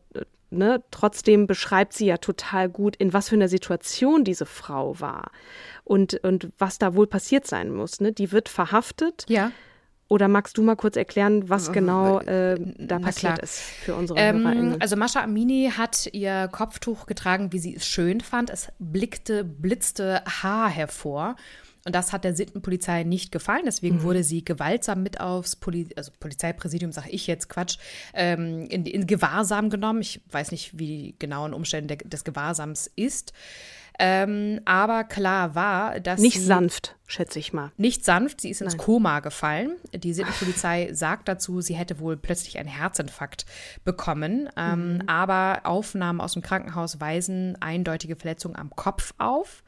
[0.50, 5.30] ne, trotzdem beschreibt sie ja total gut, in was für einer Situation diese Frau war
[5.84, 8.00] und, und was da wohl passiert sein muss.
[8.00, 8.12] Ne?
[8.12, 9.24] Die wird verhaftet.
[9.28, 9.52] Ja.
[10.08, 13.42] Oder magst du mal kurz erklären, was genau äh, da passiert klar.
[13.42, 14.80] ist für unsere ähm, HörerInnen?
[14.80, 18.48] Also Mascha Amini hat ihr Kopftuch getragen, wie sie es schön fand.
[18.48, 21.36] Es blickte, blitzte Haar hervor.
[21.84, 23.62] Und das hat der Sittenpolizei nicht gefallen.
[23.66, 24.02] Deswegen mhm.
[24.02, 27.78] wurde sie gewaltsam mit aufs Poli also Polizeipräsidium, sage ich jetzt Quatsch,
[28.14, 30.00] ähm, in, in, Gewahrsam genommen.
[30.00, 33.32] Ich weiß nicht, wie die genauen Umstände des Gewahrsams ist.
[34.00, 36.20] Ähm, aber klar war, dass.
[36.20, 37.72] Nicht sanft, schätze ich mal.
[37.76, 38.84] Nicht sanft, sie ist ins Nein.
[38.84, 39.72] Koma gefallen.
[39.92, 43.44] Die Sittenpolizei sagt dazu, sie hätte wohl plötzlich einen Herzinfarkt
[43.84, 44.48] bekommen.
[44.56, 45.08] Ähm, mhm.
[45.08, 49.64] Aber Aufnahmen aus dem Krankenhaus weisen eindeutige Verletzungen am Kopf auf.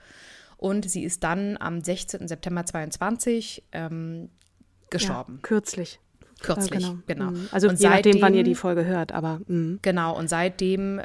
[0.57, 2.29] Und sie ist dann am 16.
[2.29, 4.29] September 22 ähm,
[4.91, 5.35] gestorben.
[5.37, 5.99] Ja, kürzlich.
[6.41, 6.99] Kürzlich, genau.
[7.07, 7.31] genau.
[7.31, 7.49] Mhm.
[7.51, 9.41] Also und je seitdem, nachdem, wann ihr die Folge hört, aber.
[9.47, 9.79] Mh.
[9.83, 11.01] Genau, und seitdem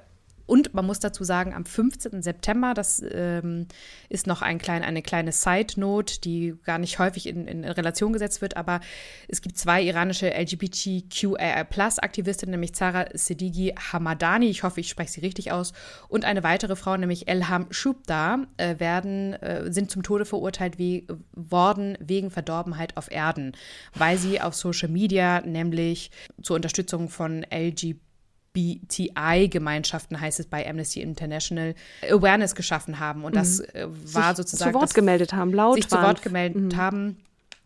[0.46, 2.22] und man muss dazu sagen, am 15.
[2.22, 3.68] September, das ähm,
[4.10, 8.42] ist noch ein klein, eine kleine Side-Note, die gar nicht häufig in, in, Relation gesetzt
[8.42, 8.80] wird, aber
[9.28, 15.52] es gibt zwei iranische LGBTQAI-Plus-Aktivistinnen, nämlich Zara Sedigi Hamadani, ich hoffe, ich spreche sie richtig
[15.52, 15.74] aus,
[16.08, 21.08] und eine weitere Frau, nämlich Elham Shubda, äh, werden, äh, sind zum Tode verurteilt wie,
[21.34, 23.54] worden wegen Verdorbenheit auf Erden,
[23.96, 28.05] weil sie auf Social Media nämlich zur Unterstützung von LGBT
[28.56, 31.76] LGBTI-Gemeinschaften, heißt es bei Amnesty International,
[32.10, 33.24] Awareness geschaffen haben.
[33.24, 33.66] Und das mhm.
[33.74, 34.74] äh, war sich sozusagen.
[34.74, 35.76] Zu Wort gemeldet haben, laut.
[35.76, 36.78] Sich zu Wort gemeldet mhm.
[36.78, 37.18] haben.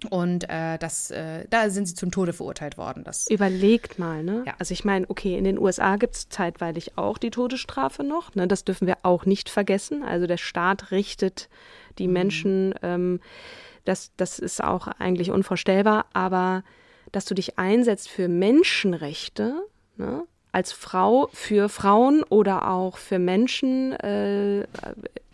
[0.10, 3.04] Und äh, das, äh, da sind sie zum Tode verurteilt worden.
[3.04, 4.44] Das, Überlegt mal, ne?
[4.48, 4.54] Ja.
[4.58, 8.34] Also ich meine, okay, in den USA gibt es zeitweilig auch die Todesstrafe noch.
[8.34, 8.48] Ne?
[8.48, 10.04] Das dürfen wir auch nicht vergessen.
[10.04, 11.50] Also der Staat richtet
[11.98, 12.14] die mhm.
[12.14, 13.20] Menschen, ähm,
[13.84, 16.64] das, das ist auch eigentlich unvorstellbar, aber
[17.12, 19.64] dass du dich einsetzt für Menschenrechte,
[19.98, 20.24] ne?
[20.52, 24.66] Als Frau für Frauen oder auch für Menschen äh,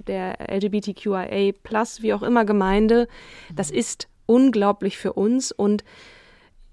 [0.07, 3.07] der LGBTQIA plus, wie auch immer Gemeinde,
[3.55, 5.51] das ist unglaublich für uns.
[5.51, 5.83] Und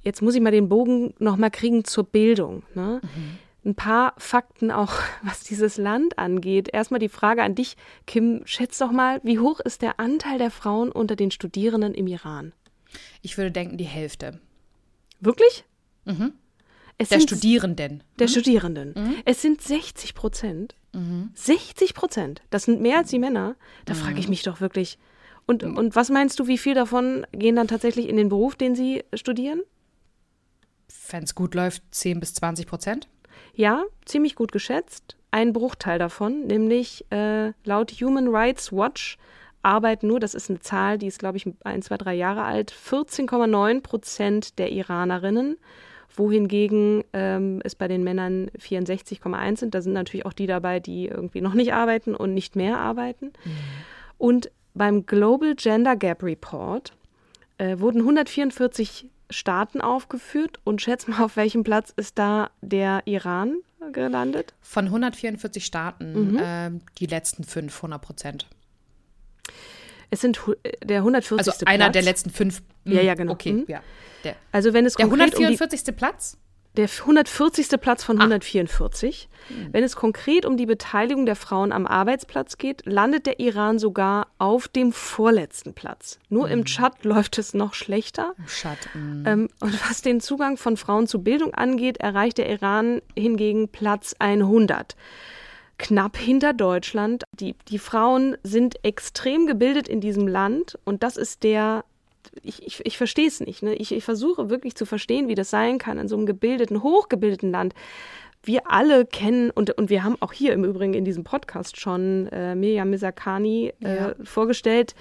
[0.02, 2.62] jetzt muss ich mal den Bogen nochmal kriegen zur Bildung.
[2.74, 3.00] Ne?
[3.02, 3.38] Mhm.
[3.64, 6.68] Ein paar Fakten auch, was dieses Land angeht.
[6.72, 7.76] Erstmal die Frage an dich,
[8.06, 12.06] Kim, schätz doch mal, wie hoch ist der Anteil der Frauen unter den Studierenden im
[12.06, 12.52] Iran?
[13.22, 14.40] Ich würde denken, die Hälfte.
[15.20, 15.64] Wirklich?
[16.04, 16.32] Mhm.
[16.98, 18.02] Es der Studierenden.
[18.18, 18.30] Der mhm.
[18.30, 18.94] Studierenden.
[18.96, 19.16] Mhm.
[19.24, 20.74] Es sind 60 Prozent.
[20.92, 21.30] Mhm.
[21.34, 22.42] 60 Prozent.
[22.50, 23.56] Das sind mehr als die Männer.
[23.84, 24.30] Da frage ich mhm.
[24.30, 24.98] mich doch wirklich.
[25.46, 25.76] Und, mhm.
[25.76, 29.04] und was meinst du, wie viel davon gehen dann tatsächlich in den Beruf, den sie
[29.14, 29.62] studieren?
[31.10, 33.08] Wenn es gut läuft, 10 bis 20 Prozent.
[33.54, 35.16] Ja, ziemlich gut geschätzt.
[35.30, 39.18] Ein Bruchteil davon, nämlich äh, laut Human Rights Watch
[39.62, 42.72] arbeiten nur, das ist eine Zahl, die ist, glaube ich, ein, zwei, drei Jahre alt,
[42.72, 45.56] 14,9 Prozent der Iranerinnen
[46.14, 49.74] wohingegen ähm, es bei den Männern 64,1 sind.
[49.74, 53.32] Da sind natürlich auch die dabei, die irgendwie noch nicht arbeiten und nicht mehr arbeiten.
[53.44, 53.50] Mhm.
[54.18, 56.92] Und beim Global Gender Gap Report
[57.58, 63.56] äh, wurden 144 Staaten aufgeführt und schätz mal, auf welchem Platz ist da der Iran
[63.92, 64.54] gelandet?
[64.60, 66.38] Von 144 Staaten mhm.
[66.38, 68.46] äh, die letzten fünf, 100 Prozent.
[70.12, 71.38] Es sind äh, der 140.
[71.38, 71.92] Also einer Platz.
[71.94, 72.62] der letzten fünf.
[72.84, 73.32] Ja, ja, genau.
[73.32, 73.64] Okay, mhm.
[73.66, 73.80] ja.
[74.22, 75.88] Der, also wenn es der 144.
[75.88, 76.36] Um Platz?
[76.76, 77.80] der 140.
[77.80, 79.28] Platz von 144.
[79.30, 79.52] Ah.
[79.72, 84.28] Wenn es konkret um die Beteiligung der Frauen am Arbeitsplatz geht, landet der Iran sogar
[84.38, 86.18] auf dem vorletzten Platz.
[86.28, 86.52] Nur mhm.
[86.52, 88.34] im Tschad läuft es noch schlechter.
[88.38, 88.78] Im Tschad.
[88.94, 89.24] Mhm.
[89.26, 94.14] Ähm, und was den Zugang von Frauen zu Bildung angeht, erreicht der Iran hingegen Platz
[94.18, 94.96] 100
[95.82, 97.24] knapp hinter Deutschland.
[97.32, 101.84] Die, die Frauen sind extrem gebildet in diesem Land und das ist der
[102.42, 103.62] ich, ich, ich verstehe es nicht.
[103.62, 103.74] Ne?
[103.74, 107.50] Ich, ich versuche wirklich zu verstehen, wie das sein kann in so einem gebildeten, hochgebildeten
[107.50, 107.74] Land.
[108.44, 112.28] Wir alle kennen, und, und wir haben auch hier im Übrigen in diesem Podcast schon
[112.28, 114.14] äh, Mirjam Misakani äh, ja.
[114.22, 114.94] vorgestellt,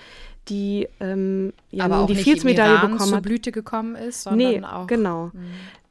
[0.50, 3.08] die ähm, ja, die Fields-Medaille bekommen hat.
[3.08, 4.88] zur Blüte gekommen ist, sondern nee, auch.
[4.88, 5.28] Genau.
[5.28, 5.41] Mh.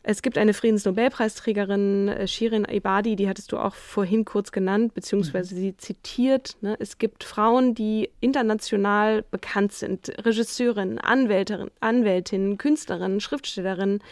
[0.03, 5.55] Es gibt eine Friedensnobelpreisträgerin, äh, Shirin Ebadi, die hattest du auch vorhin kurz genannt, beziehungsweise
[5.55, 5.59] mhm.
[5.59, 6.57] sie zitiert.
[6.63, 6.77] Ne?
[6.79, 14.03] Es gibt Frauen, die international bekannt sind, Regisseurinnen, Anwälterinnen, Anwältinnen, Künstlerinnen, Schriftstellerinnen,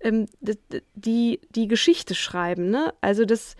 [0.00, 0.26] ähm,
[0.94, 2.70] die die Geschichte schreiben.
[2.70, 2.94] Ne?
[3.00, 3.56] Also das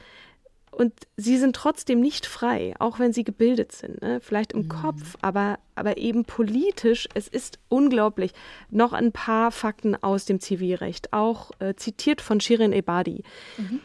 [0.71, 4.21] und sie sind trotzdem nicht frei, auch wenn sie gebildet sind, ne?
[4.21, 4.69] vielleicht im mhm.
[4.69, 7.09] Kopf, aber, aber eben politisch.
[7.15, 8.33] Es ist unglaublich.
[8.71, 13.23] Noch ein paar Fakten aus dem Zivilrecht, auch äh, zitiert von Shirin Ebadi.
[13.57, 13.81] Mhm.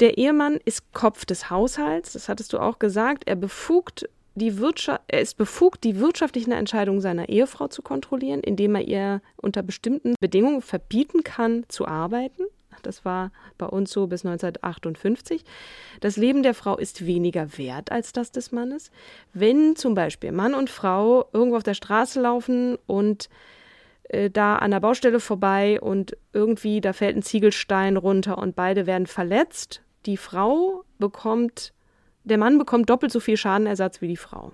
[0.00, 3.24] Der Ehemann ist Kopf des Haushalts, das hattest du auch gesagt.
[3.26, 8.74] Er befugt die Wirtschaft, er ist befugt, die wirtschaftlichen Entscheidungen seiner Ehefrau zu kontrollieren, indem
[8.74, 12.42] er ihr unter bestimmten Bedingungen verbieten kann, zu arbeiten.
[12.82, 15.44] Das war bei uns so bis 1958.
[16.00, 18.90] Das Leben der Frau ist weniger wert als das des Mannes.
[19.32, 23.28] Wenn zum Beispiel Mann und Frau irgendwo auf der Straße laufen und
[24.04, 28.86] äh, da an der Baustelle vorbei und irgendwie da fällt ein Ziegelstein runter und beide
[28.86, 31.72] werden verletzt, die Frau bekommt,
[32.24, 34.52] der Mann bekommt doppelt so viel Schadenersatz wie die Frau.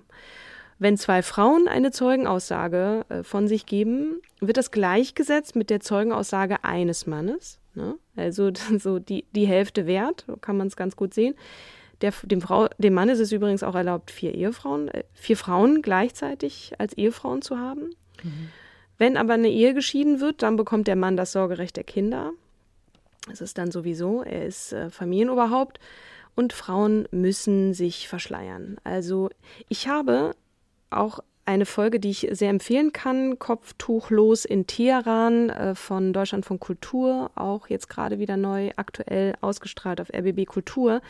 [0.78, 6.62] Wenn zwei Frauen eine Zeugenaussage äh, von sich geben, wird das gleichgesetzt mit der Zeugenaussage
[6.62, 7.58] eines Mannes.
[7.74, 7.96] Ne?
[8.16, 11.34] Also so die, die Hälfte wert, kann man es ganz gut sehen.
[12.00, 15.82] Der, dem, Frau, dem Mann ist es übrigens auch erlaubt, vier Ehefrauen, äh, vier Frauen
[15.82, 17.90] gleichzeitig als Ehefrauen zu haben.
[18.22, 18.50] Mhm.
[18.98, 22.32] Wenn aber eine Ehe geschieden wird, dann bekommt der Mann das Sorgerecht der Kinder.
[23.28, 25.80] Das ist dann sowieso, er ist äh, Familienoberhaupt
[26.36, 28.76] und Frauen müssen sich verschleiern.
[28.84, 29.30] Also
[29.68, 30.34] ich habe
[30.90, 36.60] auch eine Folge, die ich sehr empfehlen kann, Kopftuchlos in Teheran äh, von Deutschland von
[36.60, 41.00] Kultur, auch jetzt gerade wieder neu aktuell ausgestrahlt auf RBB Kultur.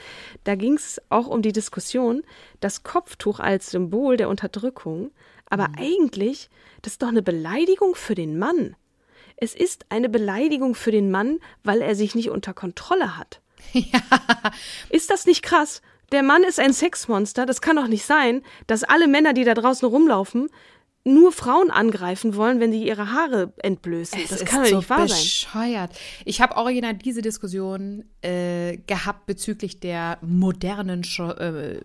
[0.45, 2.23] Da ging es auch um die Diskussion,
[2.61, 5.11] das Kopftuch als Symbol der Unterdrückung,
[5.51, 5.75] aber mhm.
[5.77, 6.51] eigentlich,
[6.83, 8.77] das ist doch eine Beleidigung für den Mann.
[9.37, 13.41] Es ist eine Beleidigung für den Mann, weil er sich nicht unter Kontrolle hat.
[13.73, 14.01] Ja.
[14.89, 15.83] Ist das nicht krass?
[16.13, 17.47] Der Mann ist ein Sexmonster.
[17.47, 20.49] Das kann doch nicht sein, dass alle Männer, die da draußen rumlaufen,
[21.05, 24.21] nur Frauen angreifen wollen, wenn sie ihre Haare entblößen.
[24.23, 25.95] Es das kann doch so nicht wahr bescheuert.
[25.95, 26.23] sein.
[26.25, 31.81] Ich habe original diese Diskussion äh, gehabt bezüglich der modernen äh,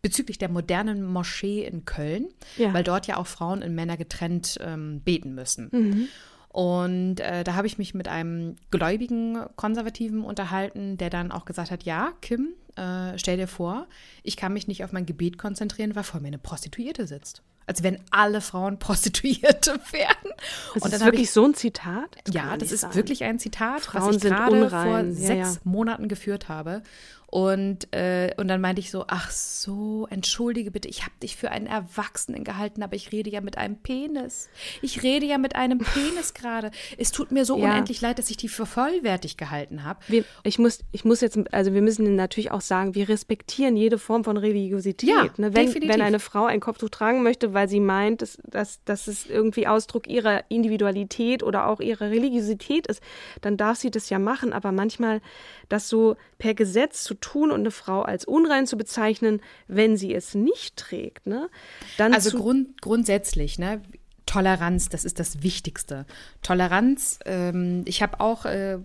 [0.00, 2.72] bezüglich der modernen Moschee in Köln, ja.
[2.72, 5.68] weil dort ja auch Frauen und Männer getrennt ähm, beten müssen.
[5.72, 6.08] Mhm.
[6.50, 11.70] Und äh, da habe ich mich mit einem gläubigen Konservativen unterhalten, der dann auch gesagt
[11.70, 13.86] hat, ja, Kim, äh, stell dir vor,
[14.22, 17.42] ich kann mich nicht auf mein Gebet konzentrieren, weil vor mir eine Prostituierte sitzt.
[17.66, 20.32] Als wenn alle Frauen Prostituierte wären.
[20.74, 22.16] Das und ist wirklich ich, so ein Zitat?
[22.24, 22.94] Das ja, das ist sein.
[22.94, 25.60] wirklich ein Zitat, Frauen was ich gerade vor sechs ja.
[25.64, 26.82] Monaten geführt habe.
[27.30, 31.50] Und, äh, und dann meinte ich so, ach so, entschuldige bitte, ich habe dich für
[31.50, 34.48] einen Erwachsenen gehalten, aber ich rede ja mit einem Penis.
[34.80, 36.70] Ich rede ja mit einem Penis gerade.
[36.96, 37.66] Es tut mir so ja.
[37.66, 40.00] unendlich leid, dass ich die für vollwertig gehalten habe.
[40.42, 44.24] Ich muss, ich muss jetzt, also wir müssen natürlich auch sagen, wir respektieren jede Form
[44.24, 45.10] von Religiosität.
[45.10, 45.54] Ja, ne?
[45.54, 45.92] wenn, definitiv.
[45.92, 49.66] wenn eine Frau ein Kopftuch tragen möchte, weil sie meint, dass, dass, dass es irgendwie
[49.66, 53.02] Ausdruck ihrer Individualität oder auch ihrer Religiosität ist,
[53.42, 54.54] dann darf sie das ja machen.
[54.54, 55.20] Aber manchmal
[55.68, 60.14] das so per Gesetz zu tun und eine Frau als unrein zu bezeichnen, wenn sie
[60.14, 61.26] es nicht trägt.
[61.26, 61.48] Ne?
[61.96, 63.80] Dann also grund, grundsätzlich, ne?
[64.26, 66.04] Toleranz, das ist das Wichtigste.
[66.42, 68.78] Toleranz, ähm, ich habe auch äh,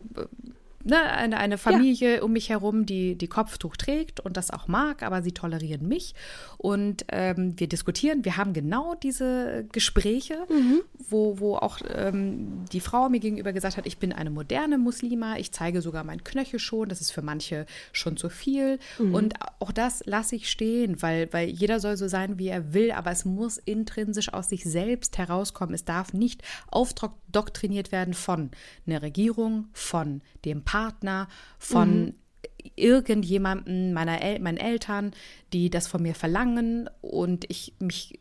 [0.83, 2.23] ne, eine, eine Familie ja.
[2.23, 6.13] um mich herum, die die Kopftuch trägt und das auch mag, aber sie tolerieren mich.
[6.57, 10.81] Und ähm, wir diskutieren, wir haben genau diese Gespräche, mhm.
[11.09, 15.37] wo, wo auch ähm, die Frau mir gegenüber gesagt hat, ich bin eine moderne Muslima,
[15.37, 18.79] ich zeige sogar meinen Knöchel schon, das ist für manche schon zu viel.
[18.99, 19.13] Mhm.
[19.13, 22.91] Und auch das lasse ich stehen, weil, weil jeder soll so sein, wie er will,
[22.91, 25.73] aber es muss intrinsisch aus sich selbst herauskommen.
[25.73, 26.43] Es darf nicht
[27.33, 28.51] aufdoktriniert werden von
[28.85, 32.13] einer Regierung, von dem Partner, von mhm.
[32.75, 35.11] irgendjemandem, meiner El meinen Eltern,
[35.51, 38.19] die das von mir verlangen und ich mich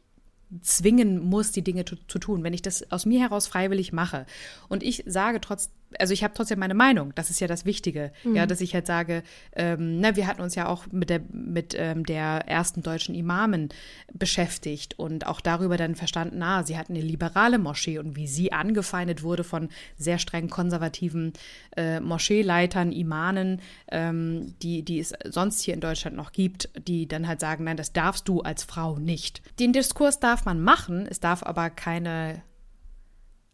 [0.60, 4.26] zwingen muss, die Dinge zu, zu, tun, wenn ich das aus mir heraus freiwillig mache.
[4.68, 7.12] Und ich sage trotz also ich habe trotzdem meine Meinung.
[7.14, 8.12] Das ist ja das Wichtige.
[8.24, 8.36] Mhm.
[8.36, 9.22] Ja, dass ich halt sage,
[9.54, 13.68] ähm, na, wir hatten uns ja auch mit der, mit ähm, der ersten deutschen Imamen
[14.12, 18.52] beschäftigt und auch darüber dann verstanden, na, sie hatten eine liberale Moschee und wie sie
[18.52, 21.32] angefeindet wurde von sehr streng konservativen
[21.76, 27.28] äh, Moscheeleitern, Imanen, ähm, die, die es sonst hier in Deutschland noch gibt, die dann
[27.28, 29.42] halt sagen, nein, das darfst du als Frau nicht.
[29.58, 32.42] Den Diskurs darf man machen, es darf aber keine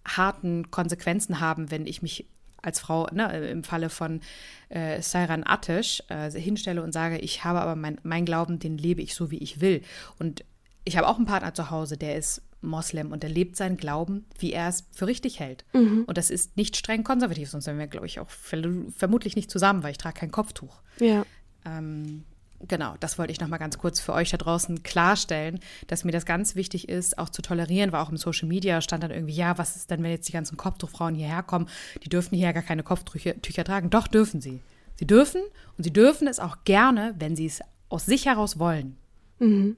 [0.06, 2.26] harten Konsequenzen haben, wenn ich mich
[2.61, 4.20] als Frau ne, im Falle von
[4.68, 9.02] äh, Sairan Atesh äh, hinstelle und sage, ich habe aber mein, mein Glauben, den lebe
[9.02, 9.82] ich so, wie ich will.
[10.18, 10.44] Und
[10.84, 14.26] ich habe auch einen Partner zu Hause, der ist Moslem und der lebt seinen Glauben,
[14.38, 15.64] wie er es für richtig hält.
[15.72, 16.04] Mhm.
[16.06, 19.82] Und das ist nicht streng konservativ, sonst wären wir, glaube ich, auch vermutlich nicht zusammen,
[19.82, 20.82] weil ich trage kein Kopftuch.
[20.98, 21.24] Ja.
[21.64, 22.24] Ähm,
[22.66, 26.12] genau, das wollte ich noch mal ganz kurz für euch da draußen klarstellen, dass mir
[26.12, 29.35] das ganz wichtig ist, auch zu tolerieren, weil auch im Social Media stand dann irgendwie,
[29.35, 31.68] ja, was ist denn, wenn jetzt die ganzen Kopftuchfrauen hierher kommen,
[32.03, 33.90] die dürfen hier ja gar keine Kopftücher tragen.
[33.90, 34.61] Doch, dürfen sie.
[34.97, 35.42] Sie dürfen
[35.77, 38.97] und sie dürfen es auch gerne, wenn sie es aus sich heraus wollen.
[39.38, 39.77] Mhm.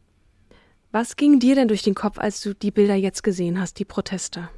[0.93, 3.85] Was ging dir denn durch den Kopf, als du die Bilder jetzt gesehen hast, die
[3.85, 4.49] Proteste?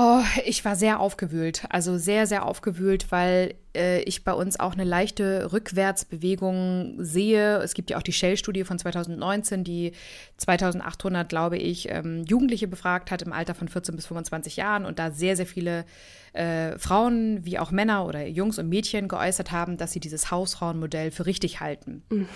[0.00, 4.74] Oh, ich war sehr aufgewühlt, also sehr, sehr aufgewühlt, weil äh, ich bei uns auch
[4.74, 7.56] eine leichte Rückwärtsbewegung sehe.
[7.56, 9.90] Es gibt ja auch die Shell-Studie von 2019, die
[10.36, 15.00] 2800, glaube ich, ähm, Jugendliche befragt hat im Alter von 14 bis 25 Jahren und
[15.00, 15.84] da sehr, sehr viele
[16.32, 21.10] äh, Frauen wie auch Männer oder Jungs und Mädchen geäußert haben, dass sie dieses Hausfrauenmodell
[21.10, 22.04] für richtig halten.
[22.10, 22.28] Mhm.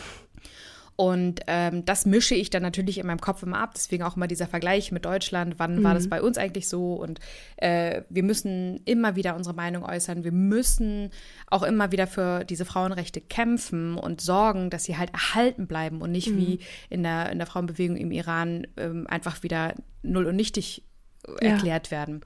[0.97, 3.73] Und ähm, das mische ich dann natürlich in meinem Kopf immer ab.
[3.75, 5.55] Deswegen auch immer dieser Vergleich mit Deutschland.
[5.59, 5.85] Wann mhm.
[5.85, 6.11] war das mhm.
[6.11, 6.95] bei uns eigentlich so?
[6.95, 7.19] Und
[7.57, 10.25] äh, wir müssen immer wieder unsere Meinung äußern.
[10.25, 11.11] Wir müssen
[11.49, 16.13] auch immer wieder für diese Frauenrechte kämpfen und sorgen, dass sie halt erhalten bleiben und
[16.13, 16.37] nicht mhm.
[16.37, 16.59] wie
[16.91, 20.85] in der, in der Frauenbewegung im Iran ähm, einfach wieder null und nichtig
[21.41, 21.91] erklärt ja.
[21.91, 22.23] werden.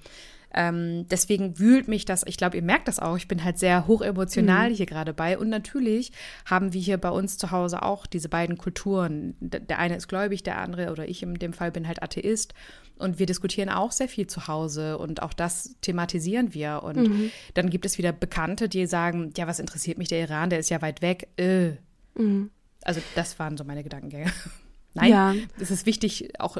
[0.56, 3.86] Ähm, deswegen wühlt mich das, ich glaube, ihr merkt das auch, ich bin halt sehr
[3.86, 4.74] hochemotional mhm.
[4.74, 5.38] hier gerade bei.
[5.38, 6.12] Und natürlich
[6.46, 9.36] haben wir hier bei uns zu Hause auch diese beiden Kulturen.
[9.40, 12.54] Der eine ist gläubig, der andere oder ich in dem Fall bin halt Atheist.
[12.98, 16.82] Und wir diskutieren auch sehr viel zu Hause und auch das thematisieren wir.
[16.82, 17.30] Und mhm.
[17.52, 20.70] dann gibt es wieder Bekannte, die sagen, ja, was interessiert mich der Iran, der ist
[20.70, 21.28] ja weit weg.
[21.36, 21.72] Äh.
[22.14, 22.50] Mhm.
[22.82, 24.32] Also das waren so meine Gedankengänge.
[24.96, 25.34] Nein, ja.
[25.60, 26.56] es ist wichtig, auch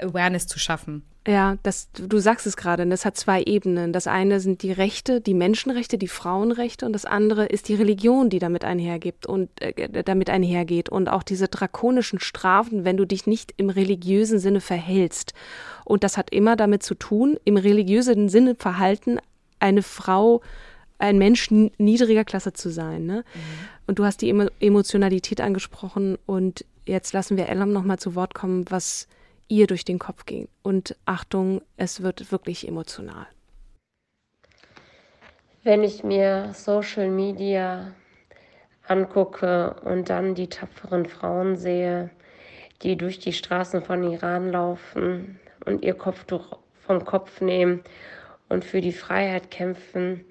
[0.00, 1.04] Awareness zu schaffen.
[1.26, 3.92] Ja, das, du sagst es gerade, das hat zwei Ebenen.
[3.92, 8.30] Das eine sind die Rechte, die Menschenrechte, die Frauenrechte und das andere ist die Religion,
[8.30, 13.26] die damit einhergibt und äh, damit einhergeht und auch diese drakonischen Strafen, wenn du dich
[13.26, 15.32] nicht im religiösen Sinne verhältst.
[15.84, 19.18] Und das hat immer damit zu tun, im religiösen Sinne verhalten
[19.58, 20.42] eine Frau
[20.98, 23.04] ein Mensch niedriger Klasse zu sein.
[23.06, 23.24] Ne?
[23.34, 23.40] Mhm.
[23.86, 28.64] Und du hast die Emotionalität angesprochen und jetzt lassen wir Elam nochmal zu Wort kommen,
[28.70, 29.08] was
[29.48, 30.48] ihr durch den Kopf ging.
[30.62, 33.26] Und Achtung, es wird wirklich emotional.
[35.62, 37.92] Wenn ich mir Social Media
[38.86, 42.10] angucke und dann die tapferen Frauen sehe,
[42.82, 47.82] die durch die Straßen von Iran laufen und ihr Kopftuch vom Kopf nehmen
[48.48, 50.24] und für die Freiheit kämpfen,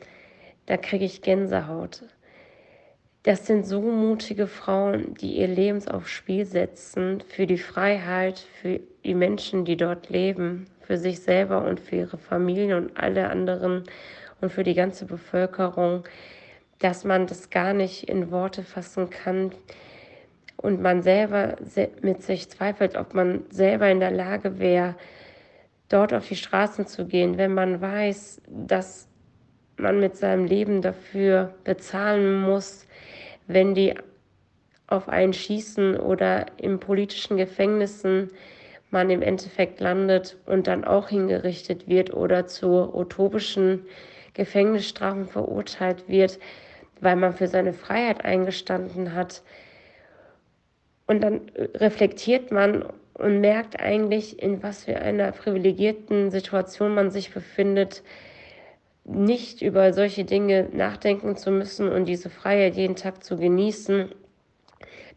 [0.68, 2.04] da kriege ich Gänsehaut.
[3.26, 8.80] Das sind so mutige Frauen, die ihr Leben aufs Spiel setzen für die Freiheit, für
[9.04, 13.86] die Menschen, die dort leben, für sich selber und für ihre Familie und alle anderen
[14.42, 16.04] und für die ganze Bevölkerung,
[16.78, 19.56] dass man das gar nicht in Worte fassen kann
[20.58, 21.56] und man selber
[22.04, 24.94] mit sich zweifelt, ob man selber in der Lage wäre,
[25.90, 29.08] dort auf die Straßen zu gehen, wenn man weiß, dass
[29.78, 32.88] man mit seinem Leben dafür bezahlen muss,
[33.48, 33.94] wenn die
[34.88, 38.30] auf einen schießen oder in politischen Gefängnissen
[38.92, 43.86] man im Endeffekt landet und dann auch hingerichtet wird oder zu utopischen
[44.34, 46.40] Gefängnisstrafen verurteilt wird,
[47.02, 49.42] weil man für seine Freiheit eingestanden hat.
[51.08, 51.42] Und dann
[51.76, 58.04] reflektiert man und merkt eigentlich, in was für einer privilegierten Situation man sich befindet,
[59.06, 64.10] nicht über solche Dinge nachdenken zu müssen und diese Freiheit jeden Tag zu genießen,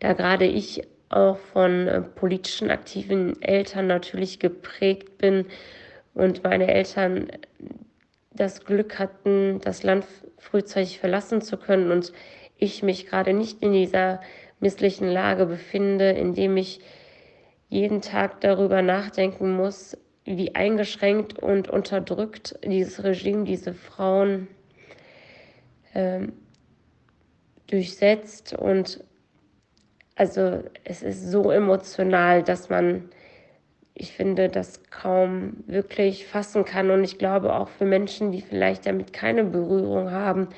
[0.01, 5.47] da gerade ich auch von äh, politischen aktiven Eltern natürlich geprägt bin
[6.15, 7.29] und meine Eltern
[8.31, 10.05] das Glück hatten, das Land
[10.37, 12.13] frühzeitig verlassen zu können und
[12.59, 14.21] ich mich gerade nicht in dieser
[14.61, 16.81] misslichen Lage befinde, indem ich
[17.69, 19.97] jeden Tag darüber nachdenken muss,
[20.37, 24.49] wie eingeschränkt und unterdrückt dieses Regime diese Frauen
[25.95, 26.33] ähm,
[27.69, 28.53] durchsetzt.
[28.53, 29.03] Und
[30.17, 33.09] also es ist so emotional, dass man
[33.99, 36.91] ich finde, das kaum wirklich fassen kann.
[36.91, 40.49] Und ich glaube auch für Menschen, die vielleicht damit keine Berührung haben,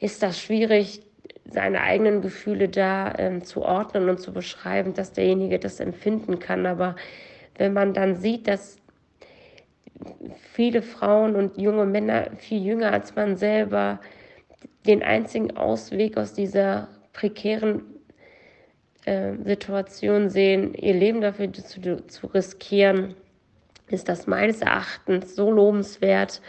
[0.00, 1.02] ist das schwierig,
[1.44, 6.66] seine eigenen Gefühle da ähm, zu ordnen und zu beschreiben, dass derjenige das empfinden kann.
[6.66, 6.96] Aber
[7.56, 8.77] wenn man dann sieht, dass
[10.52, 14.00] viele Frauen und junge Männer, viel jünger als man selber,
[14.86, 17.82] den einzigen Ausweg aus dieser prekären
[19.04, 23.14] äh, Situation sehen, ihr Leben dafür zu, zu riskieren,
[23.88, 26.42] ist das meines Erachtens so lobenswert.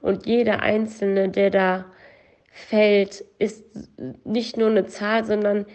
[0.00, 1.84] Und jeder Einzelne, der da
[2.50, 3.64] fällt, ist
[4.24, 5.66] nicht nur eine Zahl, sondern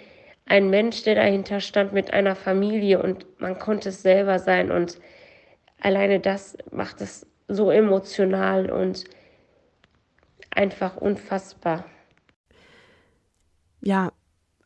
[0.45, 4.71] ein Mensch, der dahinter stand mit einer Familie und man konnte es selber sein.
[4.71, 4.99] Und
[5.81, 9.05] alleine das macht es so emotional und
[10.51, 11.85] einfach unfassbar.
[13.81, 14.11] Ja,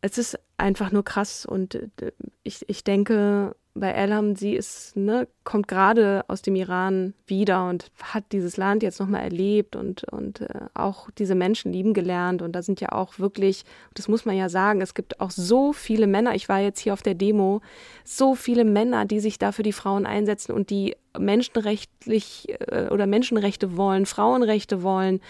[0.01, 2.11] es ist einfach nur krass und äh,
[2.43, 7.91] ich, ich denke, bei Elham, sie ist, ne, kommt gerade aus dem Iran wieder und
[8.01, 12.41] hat dieses Land jetzt nochmal erlebt und, und äh, auch diese Menschen lieben gelernt.
[12.41, 13.63] Und da sind ja auch wirklich,
[13.93, 16.93] das muss man ja sagen, es gibt auch so viele Männer, ich war jetzt hier
[16.93, 17.61] auf der Demo,
[18.03, 23.07] so viele Männer, die sich da für die Frauen einsetzen und die menschenrechtlich äh, oder
[23.07, 25.21] Menschenrechte wollen, Frauenrechte wollen.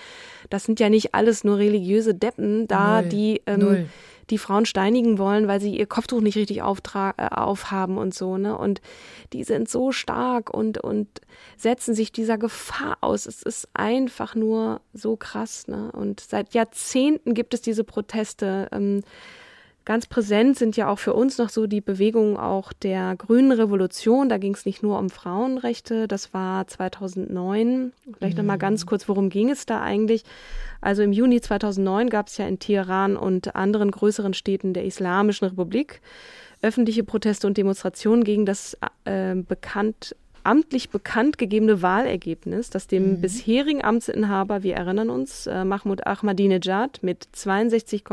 [0.50, 3.10] Das sind ja nicht alles nur religiöse Deppen da, Null.
[3.10, 3.86] die ähm, Null
[4.30, 8.58] die Frauen steinigen wollen, weil sie ihr Kopftuch nicht richtig äh, aufhaben und so, ne?
[8.58, 8.82] Und
[9.34, 11.08] die sind so stark und, und
[11.58, 13.26] setzen sich dieser Gefahr aus.
[13.26, 15.92] Es ist einfach nur so krass, ne?
[15.92, 18.70] Und seit Jahrzehnten gibt es diese Proteste.
[18.72, 19.02] Ähm,
[19.90, 24.30] Ganz präsent sind ja auch für uns noch so die Bewegungen auch der Grünen Revolution.
[24.30, 27.92] Da ging es nicht nur um Frauenrechte, das war 2009.
[28.20, 28.44] Vielleicht mhm.
[28.44, 28.60] noch mal mhm.
[28.60, 30.26] ganz kurz, worum ging es da eigentlich?
[30.80, 35.48] Also im Juni 2009 gab es ja in Teheran und anderen größeren Städten der Islamischen
[35.48, 36.02] Republik
[36.62, 43.22] öffentliche Proteste und Demonstrationen gegen das äh, bekannt amtlich bekannt gegebene Wahlergebnis, das dem mhm.
[43.22, 48.04] bisherigen Amtsinhaber, wir erinnern uns, äh, Mahmoud Ahmadinejad mit 62,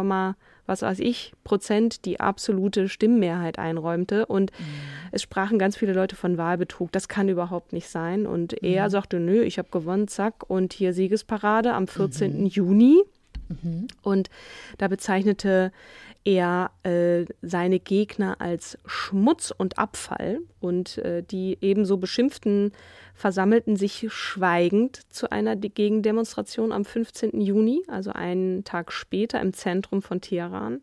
[0.66, 4.26] was weiß ich, Prozent die absolute Stimmmehrheit einräumte.
[4.26, 4.64] Und mhm.
[5.12, 6.92] es sprachen ganz viele Leute von Wahlbetrug.
[6.92, 8.26] Das kann überhaupt nicht sein.
[8.26, 8.68] Und mhm.
[8.68, 10.48] er sagte, nö, ich habe gewonnen, zack.
[10.48, 12.40] Und hier Siegesparade am 14.
[12.40, 12.46] Mhm.
[12.46, 13.02] Juni.
[13.48, 13.86] Mhm.
[14.02, 14.28] Und
[14.78, 15.72] da bezeichnete
[16.26, 22.72] er äh, seine Gegner als Schmutz und Abfall und äh, die ebenso beschimpften
[23.14, 27.40] versammelten sich schweigend zu einer Gegendemonstration am 15.
[27.40, 30.82] Juni, also einen Tag später im Zentrum von Teheran.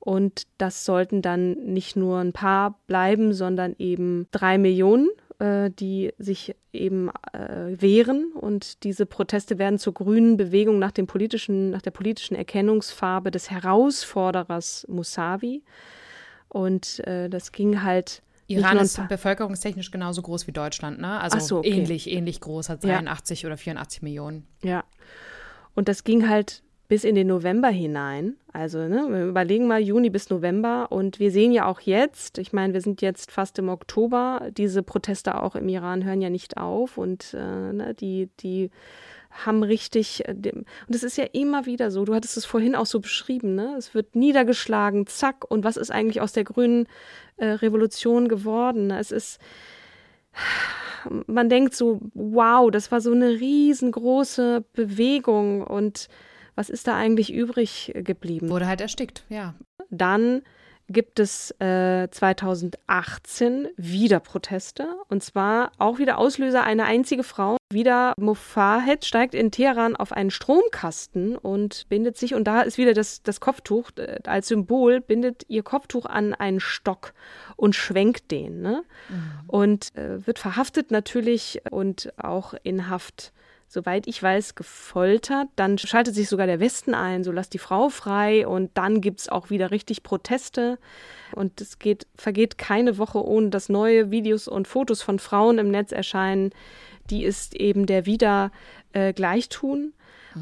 [0.00, 5.10] Und das sollten dann nicht nur ein paar bleiben, sondern eben drei Millionen,
[5.42, 8.32] äh, die sich eben äh, wehren.
[8.32, 13.50] Und diese Proteste werden zur grünen Bewegung nach, dem politischen, nach der politischen Erkennungsfarbe des
[13.50, 15.64] Herausforderers Musavi.
[16.48, 21.20] Und äh, das ging halt Iran ist bevölkerungstechnisch genauso groß wie Deutschland, ne?
[21.20, 21.70] Also so, okay.
[21.70, 23.46] ähnlich, ähnlich groß, hat 82 ja.
[23.48, 24.46] oder 84 Millionen.
[24.62, 24.84] Ja.
[25.74, 26.62] Und das ging halt
[26.92, 28.36] bis in den November hinein.
[28.52, 30.88] Also, ne, wir überlegen mal Juni bis November.
[30.92, 34.82] Und wir sehen ja auch jetzt, ich meine, wir sind jetzt fast im Oktober, diese
[34.82, 36.98] Proteste auch im Iran hören ja nicht auf.
[36.98, 38.70] Und äh, ne, die, die
[39.30, 42.84] haben richtig, äh, und es ist ja immer wieder so, du hattest es vorhin auch
[42.84, 43.74] so beschrieben, ne?
[43.78, 46.86] Es wird niedergeschlagen, zack, und was ist eigentlich aus der grünen
[47.38, 48.90] äh, Revolution geworden?
[48.90, 49.40] Es ist,
[51.26, 56.10] man denkt so, wow, das war so eine riesengroße Bewegung und
[56.54, 58.50] was ist da eigentlich übrig geblieben?
[58.50, 59.54] Wurde halt erstickt, ja.
[59.90, 60.42] Dann
[60.88, 64.86] gibt es äh, 2018 wieder Proteste.
[65.08, 67.56] Und zwar auch wieder Auslöser eine einzige Frau.
[67.72, 72.92] Wieder Mofahed steigt in Teheran auf einen Stromkasten und bindet sich, und da ist wieder
[72.94, 77.14] das, das Kopftuch äh, als Symbol, bindet ihr Kopftuch an einen Stock
[77.56, 78.60] und schwenkt den.
[78.60, 78.84] Ne?
[79.08, 79.48] Mhm.
[79.48, 83.32] Und äh, wird verhaftet natürlich und auch in Haft
[83.72, 85.48] soweit ich weiß, gefoltert.
[85.56, 89.20] Dann schaltet sich sogar der Westen ein, so lasst die Frau frei und dann gibt
[89.20, 90.78] es auch wieder richtig Proteste.
[91.34, 95.70] Und es geht, vergeht keine Woche, ohne dass neue Videos und Fotos von Frauen im
[95.70, 96.50] Netz erscheinen,
[97.08, 98.52] die ist eben der wieder
[98.92, 99.94] äh, gleichtun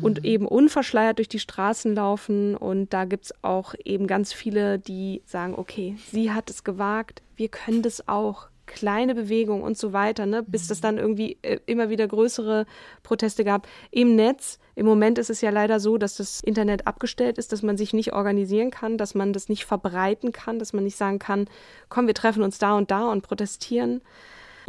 [0.03, 0.25] und mhm.
[0.25, 2.57] eben unverschleiert durch die Straßen laufen.
[2.57, 7.23] Und da gibt es auch eben ganz viele, die sagen, okay, sie hat es gewagt,
[7.37, 11.59] wir können das auch kleine Bewegung und so weiter, ne, bis das dann irgendwie äh,
[11.67, 12.67] immer wieder größere
[13.03, 14.59] Proteste gab im Netz.
[14.77, 17.93] Im Moment ist es ja leider so, dass das Internet abgestellt ist, dass man sich
[17.93, 21.49] nicht organisieren kann, dass man das nicht verbreiten kann, dass man nicht sagen kann,
[21.89, 24.01] komm, wir treffen uns da und da und protestieren.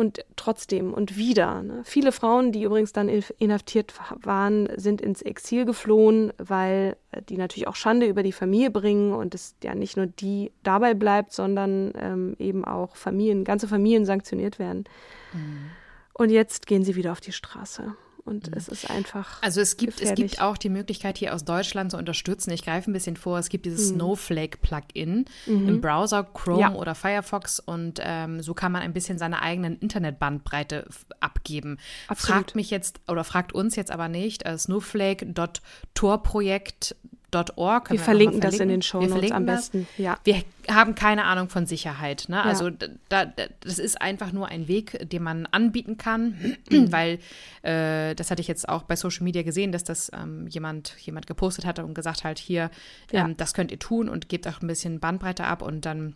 [0.01, 1.61] Und trotzdem und wieder.
[1.61, 1.81] Ne?
[1.83, 3.93] Viele Frauen, die übrigens dann inhaftiert
[4.23, 9.13] waren, sind ins Exil geflohen, weil äh, die natürlich auch Schande über die Familie bringen
[9.13, 14.05] und es ja nicht nur die dabei bleibt, sondern ähm, eben auch Familien, ganze Familien
[14.05, 14.85] sanktioniert werden.
[15.33, 15.69] Mhm.
[16.13, 17.95] Und jetzt gehen sie wieder auf die Straße.
[18.23, 18.57] Und mhm.
[18.57, 19.41] es ist einfach.
[19.41, 22.51] Also es gibt, es gibt auch die Möglichkeit, hier aus Deutschland zu unterstützen.
[22.51, 23.37] Ich greife ein bisschen vor.
[23.39, 23.95] Es gibt dieses mhm.
[23.95, 25.69] Snowflake-Plugin mhm.
[25.69, 26.73] im Browser, Chrome ja.
[26.73, 30.87] oder Firefox und ähm, so kann man ein bisschen seine eigenen Internetbandbreite
[31.19, 31.79] abgeben.
[32.07, 32.37] Absolut.
[32.37, 34.45] Fragt mich jetzt oder fragt uns jetzt aber nicht.
[34.45, 36.95] Äh, Snowflake.tor-Projekt
[37.31, 39.87] wir, wir verlinken das in den Show Notes am besten.
[39.97, 40.17] Ja.
[40.23, 42.25] Wir haben keine Ahnung von Sicherheit.
[42.27, 42.43] Ne?
[42.43, 42.75] Also ja.
[43.09, 47.19] da, da, das ist einfach nur ein Weg, den man anbieten kann, weil
[47.63, 51.27] äh, das hatte ich jetzt auch bei Social Media gesehen, dass das ähm, jemand, jemand
[51.27, 52.69] gepostet hatte und gesagt hat, hier,
[53.11, 53.25] ja.
[53.25, 56.15] ähm, das könnt ihr tun und gebt auch ein bisschen Bandbreite ab und dann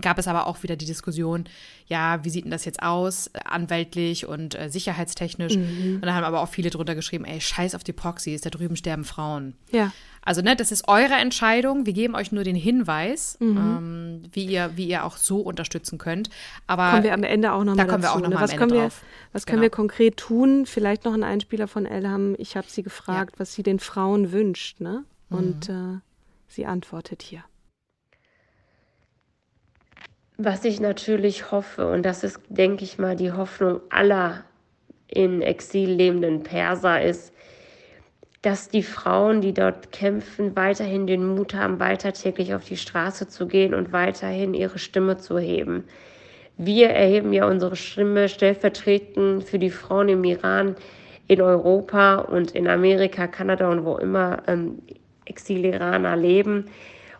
[0.00, 1.44] gab es aber auch wieder die Diskussion,
[1.86, 5.56] ja, wie sieht denn das jetzt aus, anwältlich und äh, sicherheitstechnisch.
[5.56, 5.96] Mhm.
[5.96, 8.76] Und da haben aber auch viele drunter geschrieben, ey, scheiß auf die Proxys, da drüben
[8.76, 9.54] sterben Frauen.
[9.70, 9.92] Ja.
[10.24, 11.84] Also, ne, das ist eure Entscheidung.
[11.84, 13.56] Wir geben euch nur den Hinweis, mhm.
[13.56, 16.30] ähm, wie, ihr, wie ihr auch so unterstützen könnt.
[16.68, 18.40] Aber kommen wir am Ende auch nochmal Da kommen dazu, wir auch noch ne?
[18.40, 18.90] was können wir,
[19.32, 19.52] Was genau.
[19.52, 20.64] können wir konkret tun?
[20.66, 22.36] Vielleicht noch ein Einspieler von Elham.
[22.38, 23.40] Ich habe sie gefragt, ja.
[23.40, 24.80] was sie den Frauen wünscht.
[24.80, 25.04] Ne?
[25.28, 25.96] Und mhm.
[25.96, 26.00] äh,
[26.46, 27.42] sie antwortet hier.
[30.36, 34.44] Was ich natürlich hoffe, und das ist, denke ich mal, die Hoffnung aller
[35.08, 37.32] in Exil lebenden Perser, ist,
[38.42, 43.28] dass die Frauen, die dort kämpfen, weiterhin den Mut haben, weiter täglich auf die Straße
[43.28, 45.84] zu gehen und weiterhin ihre Stimme zu heben.
[46.58, 50.76] Wir erheben ja unsere Stimme stellvertretend für die Frauen im Iran,
[51.28, 54.82] in Europa und in Amerika, Kanada und wo immer ähm,
[55.24, 56.66] Exil-Iraner leben.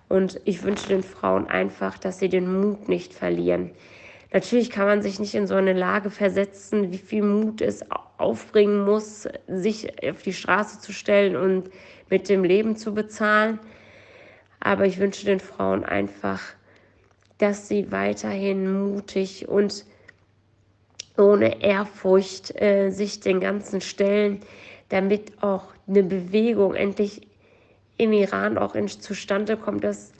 [0.09, 3.71] Und ich wünsche den Frauen einfach, dass sie den Mut nicht verlieren.
[4.33, 7.85] Natürlich kann man sich nicht in so eine Lage versetzen, wie viel Mut es
[8.17, 11.71] aufbringen muss, sich auf die Straße zu stellen und
[12.09, 13.59] mit dem Leben zu bezahlen.
[14.59, 16.41] Aber ich wünsche den Frauen einfach,
[17.39, 19.85] dass sie weiterhin mutig und
[21.19, 24.41] ohne Ehrfurcht äh, sich den ganzen stellen,
[24.89, 27.27] damit auch eine Bewegung endlich
[27.99, 30.13] im Iran auch in, zustande kommt, dass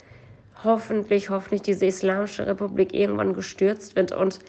[0.63, 4.39] hoffentlich, hoffentlich diese Islamische Republik irgendwann gestürzt wird und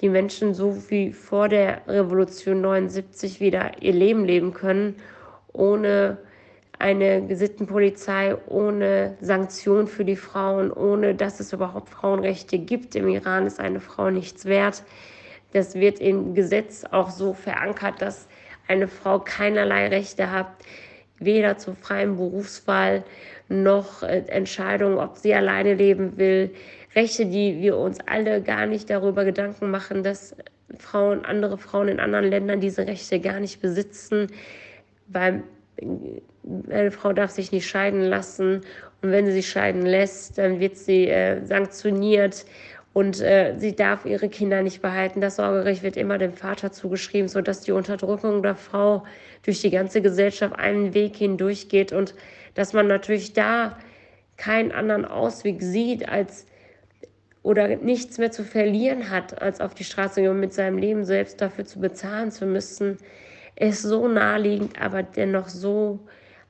[0.00, 4.96] die Menschen so wie vor der Revolution 79 wieder ihr Leben leben können,
[5.52, 6.18] ohne
[6.78, 12.96] eine Gesittenpolizei, ohne Sanktionen für die Frauen, ohne dass es überhaupt Frauenrechte gibt.
[12.96, 14.82] Im Iran ist eine Frau nichts wert.
[15.52, 18.26] Das wird im Gesetz auch so verankert, dass
[18.66, 20.48] eine Frau keinerlei Rechte hat,
[21.18, 23.04] weder zur freien Berufswahl
[23.48, 26.50] noch äh, Entscheidungen, ob sie alleine leben will.
[26.94, 30.36] Rechte, die wir uns alle gar nicht darüber Gedanken machen, dass
[30.78, 34.28] Frauen, andere Frauen in anderen Ländern diese Rechte gar nicht besitzen,
[35.08, 35.42] weil
[35.76, 35.86] äh,
[36.70, 38.62] eine Frau darf sich nicht scheiden lassen
[39.02, 42.46] und wenn sie sich scheiden lässt, dann wird sie äh, sanktioniert
[42.94, 45.20] und äh, sie darf ihre Kinder nicht behalten.
[45.20, 49.02] Das Sorgerecht wird immer dem Vater zugeschrieben, sodass die Unterdrückung der Frau
[49.42, 52.14] durch die ganze Gesellschaft einen Weg hindurchgeht und
[52.54, 53.76] dass man natürlich da
[54.36, 56.46] keinen anderen Ausweg sieht, als
[57.42, 61.04] oder nichts mehr zu verlieren hat, als auf die Straße gehen und mit seinem Leben
[61.04, 62.96] selbst dafür zu bezahlen zu müssen,
[63.56, 65.98] ist so naheliegend, aber dennoch so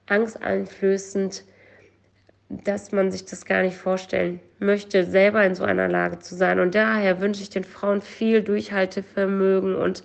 [0.06, 1.44] angsteinflößend,
[2.64, 6.60] dass man sich das gar nicht vorstellen möchte, selber in so einer Lage zu sein.
[6.60, 10.04] Und daher wünsche ich den Frauen viel Durchhaltevermögen und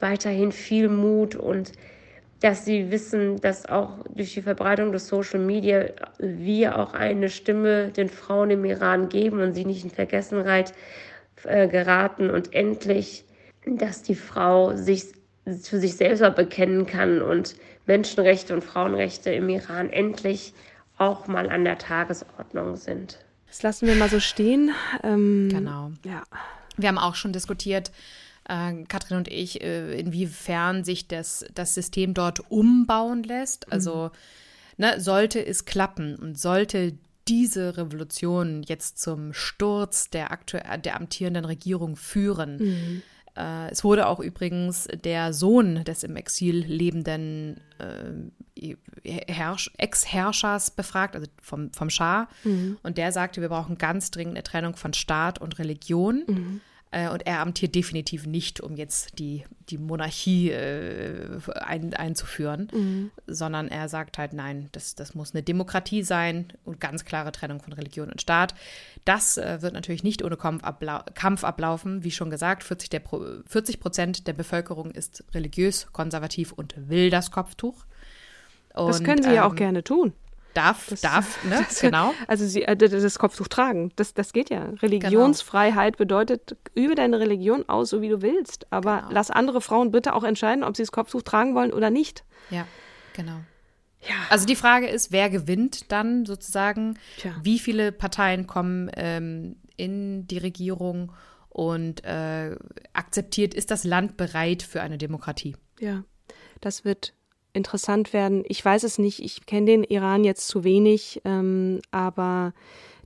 [0.00, 1.72] weiterhin viel Mut und
[2.40, 5.86] dass sie wissen, dass auch durch die Verbreitung des Social Media
[6.18, 10.72] wir auch eine Stimme den Frauen im Iran geben und sie nicht in Vergessenheit
[11.44, 13.24] äh, geraten und endlich,
[13.66, 15.14] dass die Frau sich
[15.60, 17.56] zu sich selber bekennen kann und
[17.86, 20.54] Menschenrechte und Frauenrechte im Iran endlich
[20.98, 23.18] auch mal an der Tagesordnung sind.
[23.46, 24.72] Das lassen wir mal so stehen.
[25.02, 25.92] Ähm, genau.
[26.04, 26.24] Ja.
[26.76, 27.92] Wir haben auch schon diskutiert,
[28.48, 33.70] äh, Katrin und ich, äh, inwiefern sich das, das System dort umbauen lässt.
[33.72, 34.10] Also
[34.76, 34.84] mhm.
[34.84, 36.94] ne, sollte es klappen und sollte
[37.28, 42.56] diese Revolution jetzt zum Sturz der, aktuell, der amtierenden Regierung führen.
[42.58, 43.02] Mhm.
[43.36, 48.74] Äh, es wurde auch übrigens der Sohn des im Exil lebenden äh,
[49.76, 52.28] Ex-Herrschers befragt, also vom, vom Schah.
[52.44, 52.78] Mhm.
[52.82, 56.24] Und der sagte, wir brauchen ganz dringend eine Trennung von Staat und Religion.
[56.26, 56.60] Mhm
[56.94, 63.10] Äh, und er amtiert definitiv nicht, um jetzt die, die Monarchie äh, ein, einzuführen, mhm.
[63.26, 67.60] sondern er sagt halt, nein, das, das muss eine Demokratie sein und ganz klare Trennung
[67.60, 68.54] von Religion und Staat.
[69.04, 70.62] Das äh, wird natürlich nicht ohne Kampf,
[71.14, 72.04] Kampf ablaufen.
[72.04, 73.02] Wie schon gesagt, 40, der
[73.44, 77.86] 40 Prozent der Bevölkerung ist religiös, konservativ und will das Kopftuch.
[78.72, 80.12] Und, das können sie ähm, ja auch ähm, gerne tun.
[80.54, 81.64] Darf, das, darf, ne?
[81.68, 82.14] Das, genau.
[82.26, 84.70] Also sie, äh, das Kopftuch tragen, das, das geht ja.
[84.80, 86.04] Religionsfreiheit genau.
[86.04, 88.66] bedeutet, übe deine Religion aus, so wie du willst.
[88.70, 89.12] Aber genau.
[89.12, 92.24] lass andere Frauen bitte auch entscheiden, ob sie das Kopftuch tragen wollen oder nicht.
[92.50, 92.66] Ja,
[93.14, 93.40] genau.
[94.08, 94.14] Ja.
[94.30, 96.98] Also die Frage ist, wer gewinnt dann sozusagen?
[97.18, 97.34] Tja.
[97.42, 101.12] Wie viele Parteien kommen ähm, in die Regierung
[101.48, 102.56] und äh,
[102.92, 105.56] akzeptiert, ist das Land bereit für eine Demokratie?
[105.80, 106.04] Ja,
[106.60, 107.14] das wird
[107.54, 108.44] interessant werden.
[108.46, 112.52] Ich weiß es nicht, ich kenne den Iran jetzt zu wenig, ähm, aber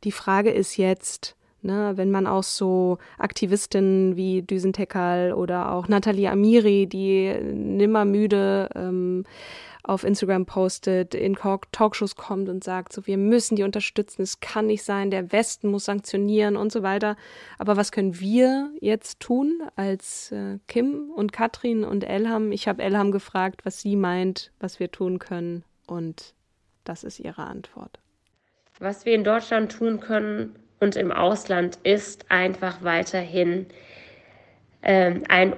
[0.04, 4.72] die Frage ist jetzt, ne, wenn man auch so Aktivistinnen wie Düsen
[5.34, 9.24] oder auch Nathalie Amiri, die nimmer müde ähm,
[9.88, 14.66] auf Instagram postet, in Talkshows kommt und sagt, so wir müssen die unterstützen, es kann
[14.66, 17.16] nicht sein, der Westen muss sanktionieren und so weiter.
[17.58, 22.52] Aber was können wir jetzt tun als äh, Kim und Katrin und Elham?
[22.52, 26.34] Ich habe Elham gefragt, was sie meint, was wir tun können und
[26.84, 27.98] das ist ihre Antwort.
[28.78, 33.66] Was wir in Deutschland tun können und im Ausland ist einfach weiterhin
[34.82, 35.54] ähm, ein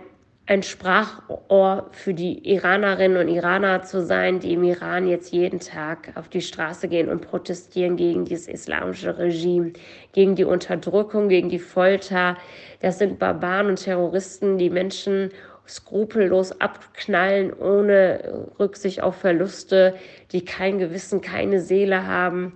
[0.50, 6.10] ein Sprachrohr für die Iranerinnen und Iraner zu sein, die im Iran jetzt jeden Tag
[6.16, 9.74] auf die Straße gehen und protestieren gegen dieses islamische Regime,
[10.12, 12.36] gegen die Unterdrückung, gegen die Folter.
[12.80, 15.30] Das sind Barbaren und Terroristen, die Menschen
[15.68, 19.94] skrupellos abknallen, ohne Rücksicht auf Verluste,
[20.32, 22.54] die kein Gewissen, keine Seele haben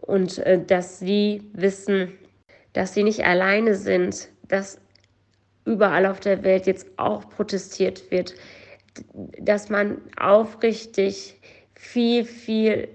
[0.00, 2.10] und äh, dass sie wissen,
[2.72, 4.80] dass sie nicht alleine sind, dass
[5.70, 8.34] überall auf der Welt jetzt auch protestiert wird,
[9.38, 11.36] dass man aufrichtig
[11.74, 12.88] viel, viel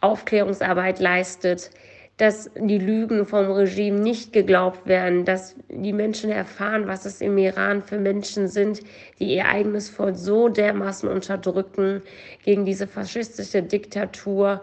[0.00, 1.70] Aufklärungsarbeit leistet,
[2.18, 7.38] dass die Lügen vom Regime nicht geglaubt werden, dass die Menschen erfahren, was es im
[7.38, 8.80] Iran für Menschen sind,
[9.18, 12.02] die ihr eigenes Volk so dermaßen unterdrücken
[12.44, 14.60] gegen diese faschistische Diktatur,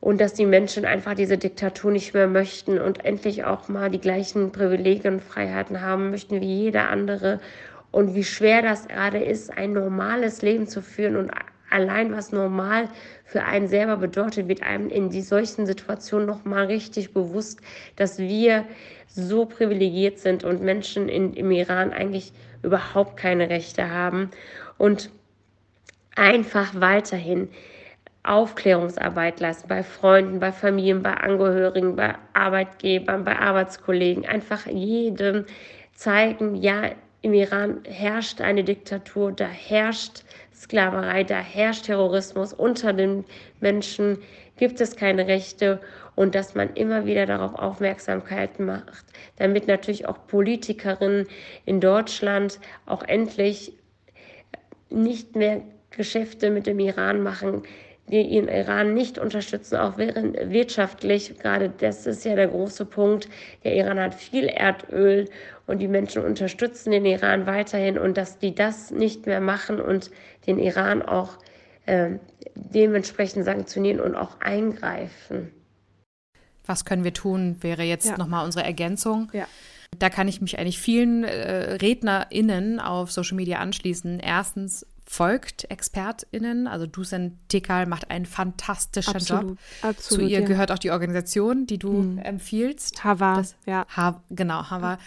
[0.00, 4.00] und dass die Menschen einfach diese Diktatur nicht mehr möchten und endlich auch mal die
[4.00, 7.40] gleichen Privilegien und Freiheiten haben möchten wie jeder andere.
[7.90, 11.32] Und wie schwer das gerade ist, ein normales Leben zu führen und
[11.70, 12.88] allein was normal
[13.24, 17.60] für einen selber bedeutet, wird einem in die solchen Situationen noch mal richtig bewusst,
[17.96, 18.64] dass wir
[19.06, 22.32] so privilegiert sind und Menschen in, im Iran eigentlich
[22.62, 24.30] überhaupt keine Rechte haben.
[24.76, 25.10] Und
[26.14, 27.48] einfach weiterhin
[28.28, 34.26] Aufklärungsarbeit leisten bei Freunden, bei Familien, bei Angehörigen, bei Arbeitgebern, bei Arbeitskollegen.
[34.26, 35.46] Einfach jedem
[35.94, 40.22] zeigen, ja, im Iran herrscht eine Diktatur, da herrscht
[40.54, 43.24] Sklaverei, da herrscht Terrorismus unter den
[43.60, 44.18] Menschen,
[44.56, 45.80] gibt es keine Rechte
[46.14, 49.04] und dass man immer wieder darauf Aufmerksamkeit macht,
[49.36, 51.26] damit natürlich auch Politikerinnen
[51.64, 53.72] in Deutschland auch endlich
[54.90, 57.62] nicht mehr Geschäfte mit dem Iran machen,
[58.10, 63.28] die den Iran nicht unterstützen, auch während wirtschaftlich, gerade das ist ja der große Punkt,
[63.64, 65.28] der Iran hat viel Erdöl
[65.66, 70.10] und die Menschen unterstützen den Iran weiterhin und dass die das nicht mehr machen und
[70.46, 71.38] den Iran auch
[71.86, 72.18] äh,
[72.54, 75.52] dementsprechend sanktionieren und auch eingreifen.
[76.66, 78.18] Was können wir tun, wäre jetzt ja.
[78.18, 79.30] nochmal unsere Ergänzung.
[79.32, 79.46] Ja.
[79.98, 84.20] Da kann ich mich eigentlich vielen äh, RednerInnen auf Social Media anschließen.
[84.20, 86.66] Erstens, folgt ExpertInnen.
[86.66, 89.58] Also Dusan Tekal macht einen fantastischen absolut, Job.
[89.82, 90.46] Absolut, Zu ihr ja.
[90.46, 92.18] gehört auch die Organisation, die du mhm.
[92.18, 93.02] empfiehlst.
[93.04, 93.86] Hava, ja.
[93.96, 94.98] Ha genau, Hava.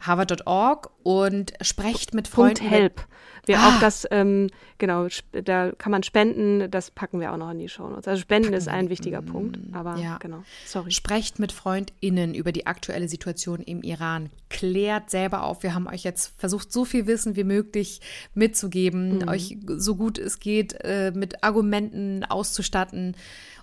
[0.00, 2.58] Harvard.org und sprecht mit Freunden.
[2.58, 3.06] Punkt Help.
[3.46, 3.68] Wir ah.
[3.68, 7.68] auch das, ähm, genau, da kann man spenden, das packen wir auch noch in die
[7.68, 8.08] Show Notes.
[8.08, 10.16] Also Spenden packen ist ein wichtiger mm, Punkt, aber ja.
[10.18, 10.90] genau, sorry.
[10.90, 14.30] Sprecht mit FreundInnen über die aktuelle Situation im Iran.
[14.48, 15.62] Klärt selber auf.
[15.62, 18.00] Wir haben euch jetzt versucht, so viel Wissen wie möglich
[18.32, 19.28] mitzugeben, mhm.
[19.28, 23.14] euch so gut es geht äh, mit Argumenten auszustatten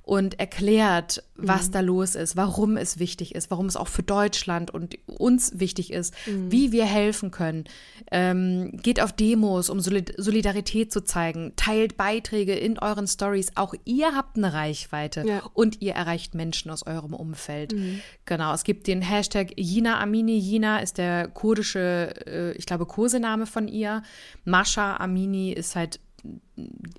[0.04, 1.72] und erklärt, was mhm.
[1.72, 5.91] da los ist, warum es wichtig ist, warum es auch für Deutschland und uns wichtig
[5.91, 6.52] ist, mhm.
[6.52, 7.66] wie wir helfen können.
[8.12, 11.54] Ähm, geht auf Demos, um Solidarität zu zeigen.
[11.56, 13.52] Teilt Beiträge in euren Stories.
[13.56, 15.43] Auch ihr habt eine Reichweite ja.
[15.54, 17.74] und ihr erreicht Menschen aus eurem Umfeld.
[17.74, 18.02] Mhm.
[18.26, 20.38] Genau, es gibt den Hashtag Jina Amini.
[20.38, 24.02] Jina ist der kurdische, äh, ich glaube, Kosename von ihr.
[24.45, 25.99] Mascha Amini ist halt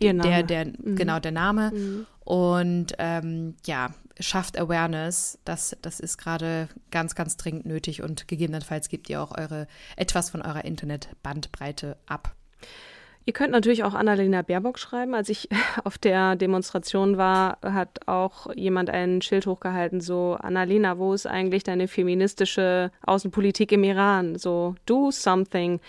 [0.01, 0.97] der, der mhm.
[0.97, 1.73] genau der Name.
[1.73, 2.07] Mhm.
[2.25, 5.39] Und ähm, ja, schafft Awareness.
[5.45, 9.67] Das, das ist gerade ganz, ganz dringend nötig und gegebenenfalls gebt ihr auch eure
[9.97, 12.35] etwas von eurer Internetbandbreite ab.
[13.25, 15.15] Ihr könnt natürlich auch Annalena Baerbock schreiben.
[15.15, 15.49] Als ich
[15.85, 21.63] auf der Demonstration war, hat auch jemand ein Schild hochgehalten, so Annalena, wo ist eigentlich
[21.63, 24.37] deine feministische Außenpolitik im Iran?
[24.37, 25.81] So, do something,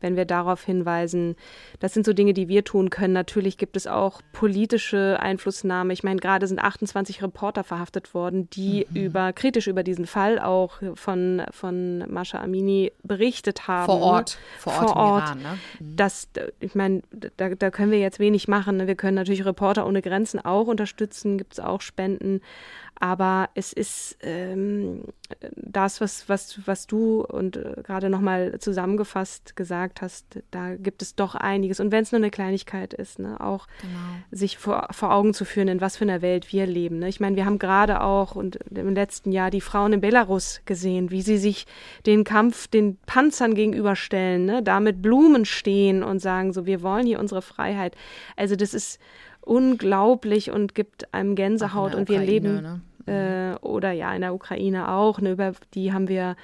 [0.00, 1.36] wenn wir darauf hinweisen.
[1.80, 3.12] Das sind so Dinge, die wir tun können.
[3.12, 5.92] Natürlich gibt es auch politische Einflussnahme.
[5.92, 8.96] Ich meine, gerade sind 28 Reporter verhaftet worden, die mhm.
[8.96, 13.86] über kritisch über diesen Fall auch von, von Mascha Amini berichtet haben.
[13.86, 14.38] Vor Ort.
[14.58, 14.90] Vor Ort.
[14.90, 15.24] Vor Ort.
[15.28, 15.58] Iran, ne?
[15.80, 15.96] mhm.
[15.96, 16.28] Das,
[16.60, 17.02] ich meine,
[17.36, 18.78] da, da können wir jetzt wenig machen.
[18.78, 18.86] Ne?
[18.86, 22.40] Wir können natürlich Reporter ohne Grenzen auch unterstützen, gibt es auch Spenden.
[23.00, 25.04] Aber es ist ähm,
[25.54, 31.14] das, was, was, was du und äh, gerade nochmal zusammengefasst gesagt hast, da gibt es
[31.14, 31.78] doch einiges.
[31.78, 33.98] Und wenn es nur eine Kleinigkeit ist, ne, auch genau.
[34.32, 36.98] sich vor, vor Augen zu führen, in was für einer Welt wir leben.
[36.98, 37.08] Ne?
[37.08, 41.12] Ich meine, wir haben gerade auch und im letzten Jahr die Frauen in Belarus gesehen,
[41.12, 41.66] wie sie sich
[42.04, 44.62] den Kampf den Panzern gegenüberstellen, ne?
[44.62, 47.94] da mit Blumen stehen und sagen, so, wir wollen hier unsere Freiheit.
[48.36, 48.98] Also das ist
[49.40, 52.80] unglaublich und gibt einem Gänsehaut und wir leben ne?
[53.08, 55.20] Äh, oder ja in der Ukraine auch.
[55.20, 56.36] Ne, über die haben wir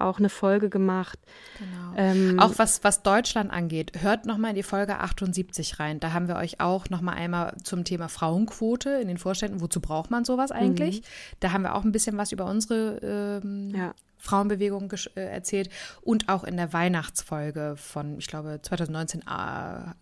[0.00, 1.18] auch eine Folge gemacht.
[1.58, 1.92] Genau.
[1.96, 6.00] Ähm, auch was, was Deutschland angeht, hört nochmal in die Folge 78 rein.
[6.00, 9.60] Da haben wir euch auch nochmal einmal zum Thema Frauenquote in den Vorständen.
[9.60, 11.00] Wozu braucht man sowas eigentlich?
[11.00, 11.04] Mhm.
[11.40, 13.94] Da haben wir auch ein bisschen was über unsere ähm, ja.
[14.18, 15.70] Frauenbewegung äh, erzählt
[16.02, 19.24] und auch in der Weihnachtsfolge von, ich glaube, 2019, äh,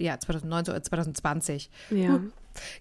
[0.03, 1.71] ja, 2019 oder 2020.
[1.91, 2.09] Ja.
[2.09, 2.33] Hm.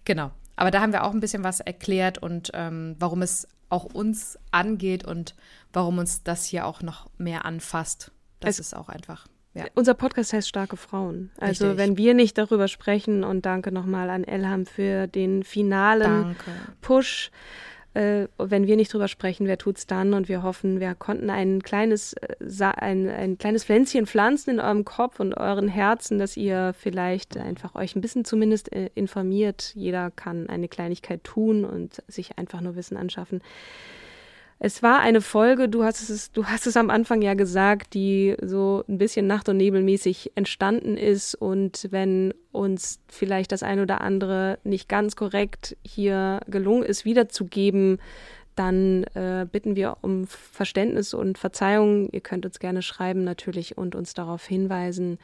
[0.06, 0.32] Genau.
[0.58, 4.38] Aber da haben wir auch ein bisschen was erklärt und ähm, warum es auch uns
[4.52, 5.36] angeht und
[5.72, 8.12] warum uns das hier auch noch mehr anfasst.
[8.40, 9.28] Das es, ist auch einfach.
[9.54, 9.66] Ja.
[9.76, 11.32] Unser Podcast heißt Starke Frauen.
[11.38, 11.78] Also Richtig.
[11.78, 16.52] wenn wir nicht darüber sprechen und danke nochmal an Elham für den finalen danke.
[16.82, 17.32] Push
[17.98, 20.14] äh, wenn wir nicht drüber sprechen, wer tut's dann?
[20.14, 22.36] Und wir hoffen, wir konnten ein kleines, äh,
[22.76, 27.74] ein, ein kleines Pflänzchen pflanzen in eurem Kopf und euren Herzen, dass ihr vielleicht einfach
[27.74, 29.72] euch ein bisschen zumindest äh, informiert.
[29.74, 33.42] Jeder kann eine Kleinigkeit tun und sich einfach nur Wissen anschaffen.
[34.60, 38.36] Es war eine Folge, du hast es, du hast es am Anfang ja gesagt, die
[38.42, 41.36] so ein bisschen nacht- und nebelmäßig entstanden ist.
[41.36, 48.00] Und wenn uns vielleicht das ein oder andere nicht ganz korrekt hier gelungen ist, wiederzugeben,
[48.56, 52.10] dann äh, bitten wir um Verständnis und Verzeihung.
[52.12, 55.20] Ihr könnt uns gerne schreiben natürlich und uns darauf hinweisen.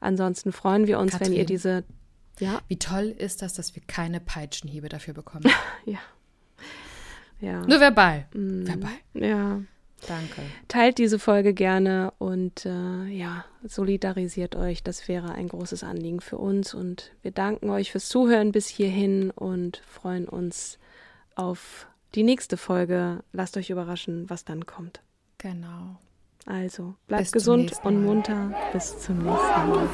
[0.00, 1.84] Ansonsten freuen wir uns, Katrin, wenn ihr diese.
[2.40, 2.62] Ja.
[2.68, 5.44] Wie toll ist das, dass wir keine Peitschenhiebe dafür bekommen?
[5.84, 5.98] ja.
[7.40, 7.60] Ja.
[7.66, 8.26] Nur verbal.
[8.34, 8.66] Mhm.
[8.66, 8.90] Verbal.
[9.14, 9.60] Ja.
[10.06, 10.42] Danke.
[10.68, 14.82] Teilt diese Folge gerne und äh, ja, solidarisiert euch.
[14.82, 16.72] Das wäre ein großes Anliegen für uns.
[16.72, 20.78] Und wir danken euch fürs Zuhören bis hierhin und freuen uns
[21.34, 23.24] auf die nächste Folge.
[23.32, 25.00] Lasst euch überraschen, was dann kommt.
[25.38, 25.96] Genau.
[26.46, 28.54] Also, bleibt bis gesund und munter.
[28.72, 29.88] Bis zum nächsten Mal.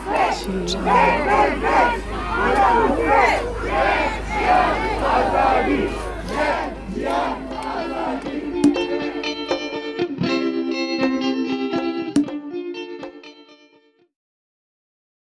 [5.67, 5.99] Tschüss.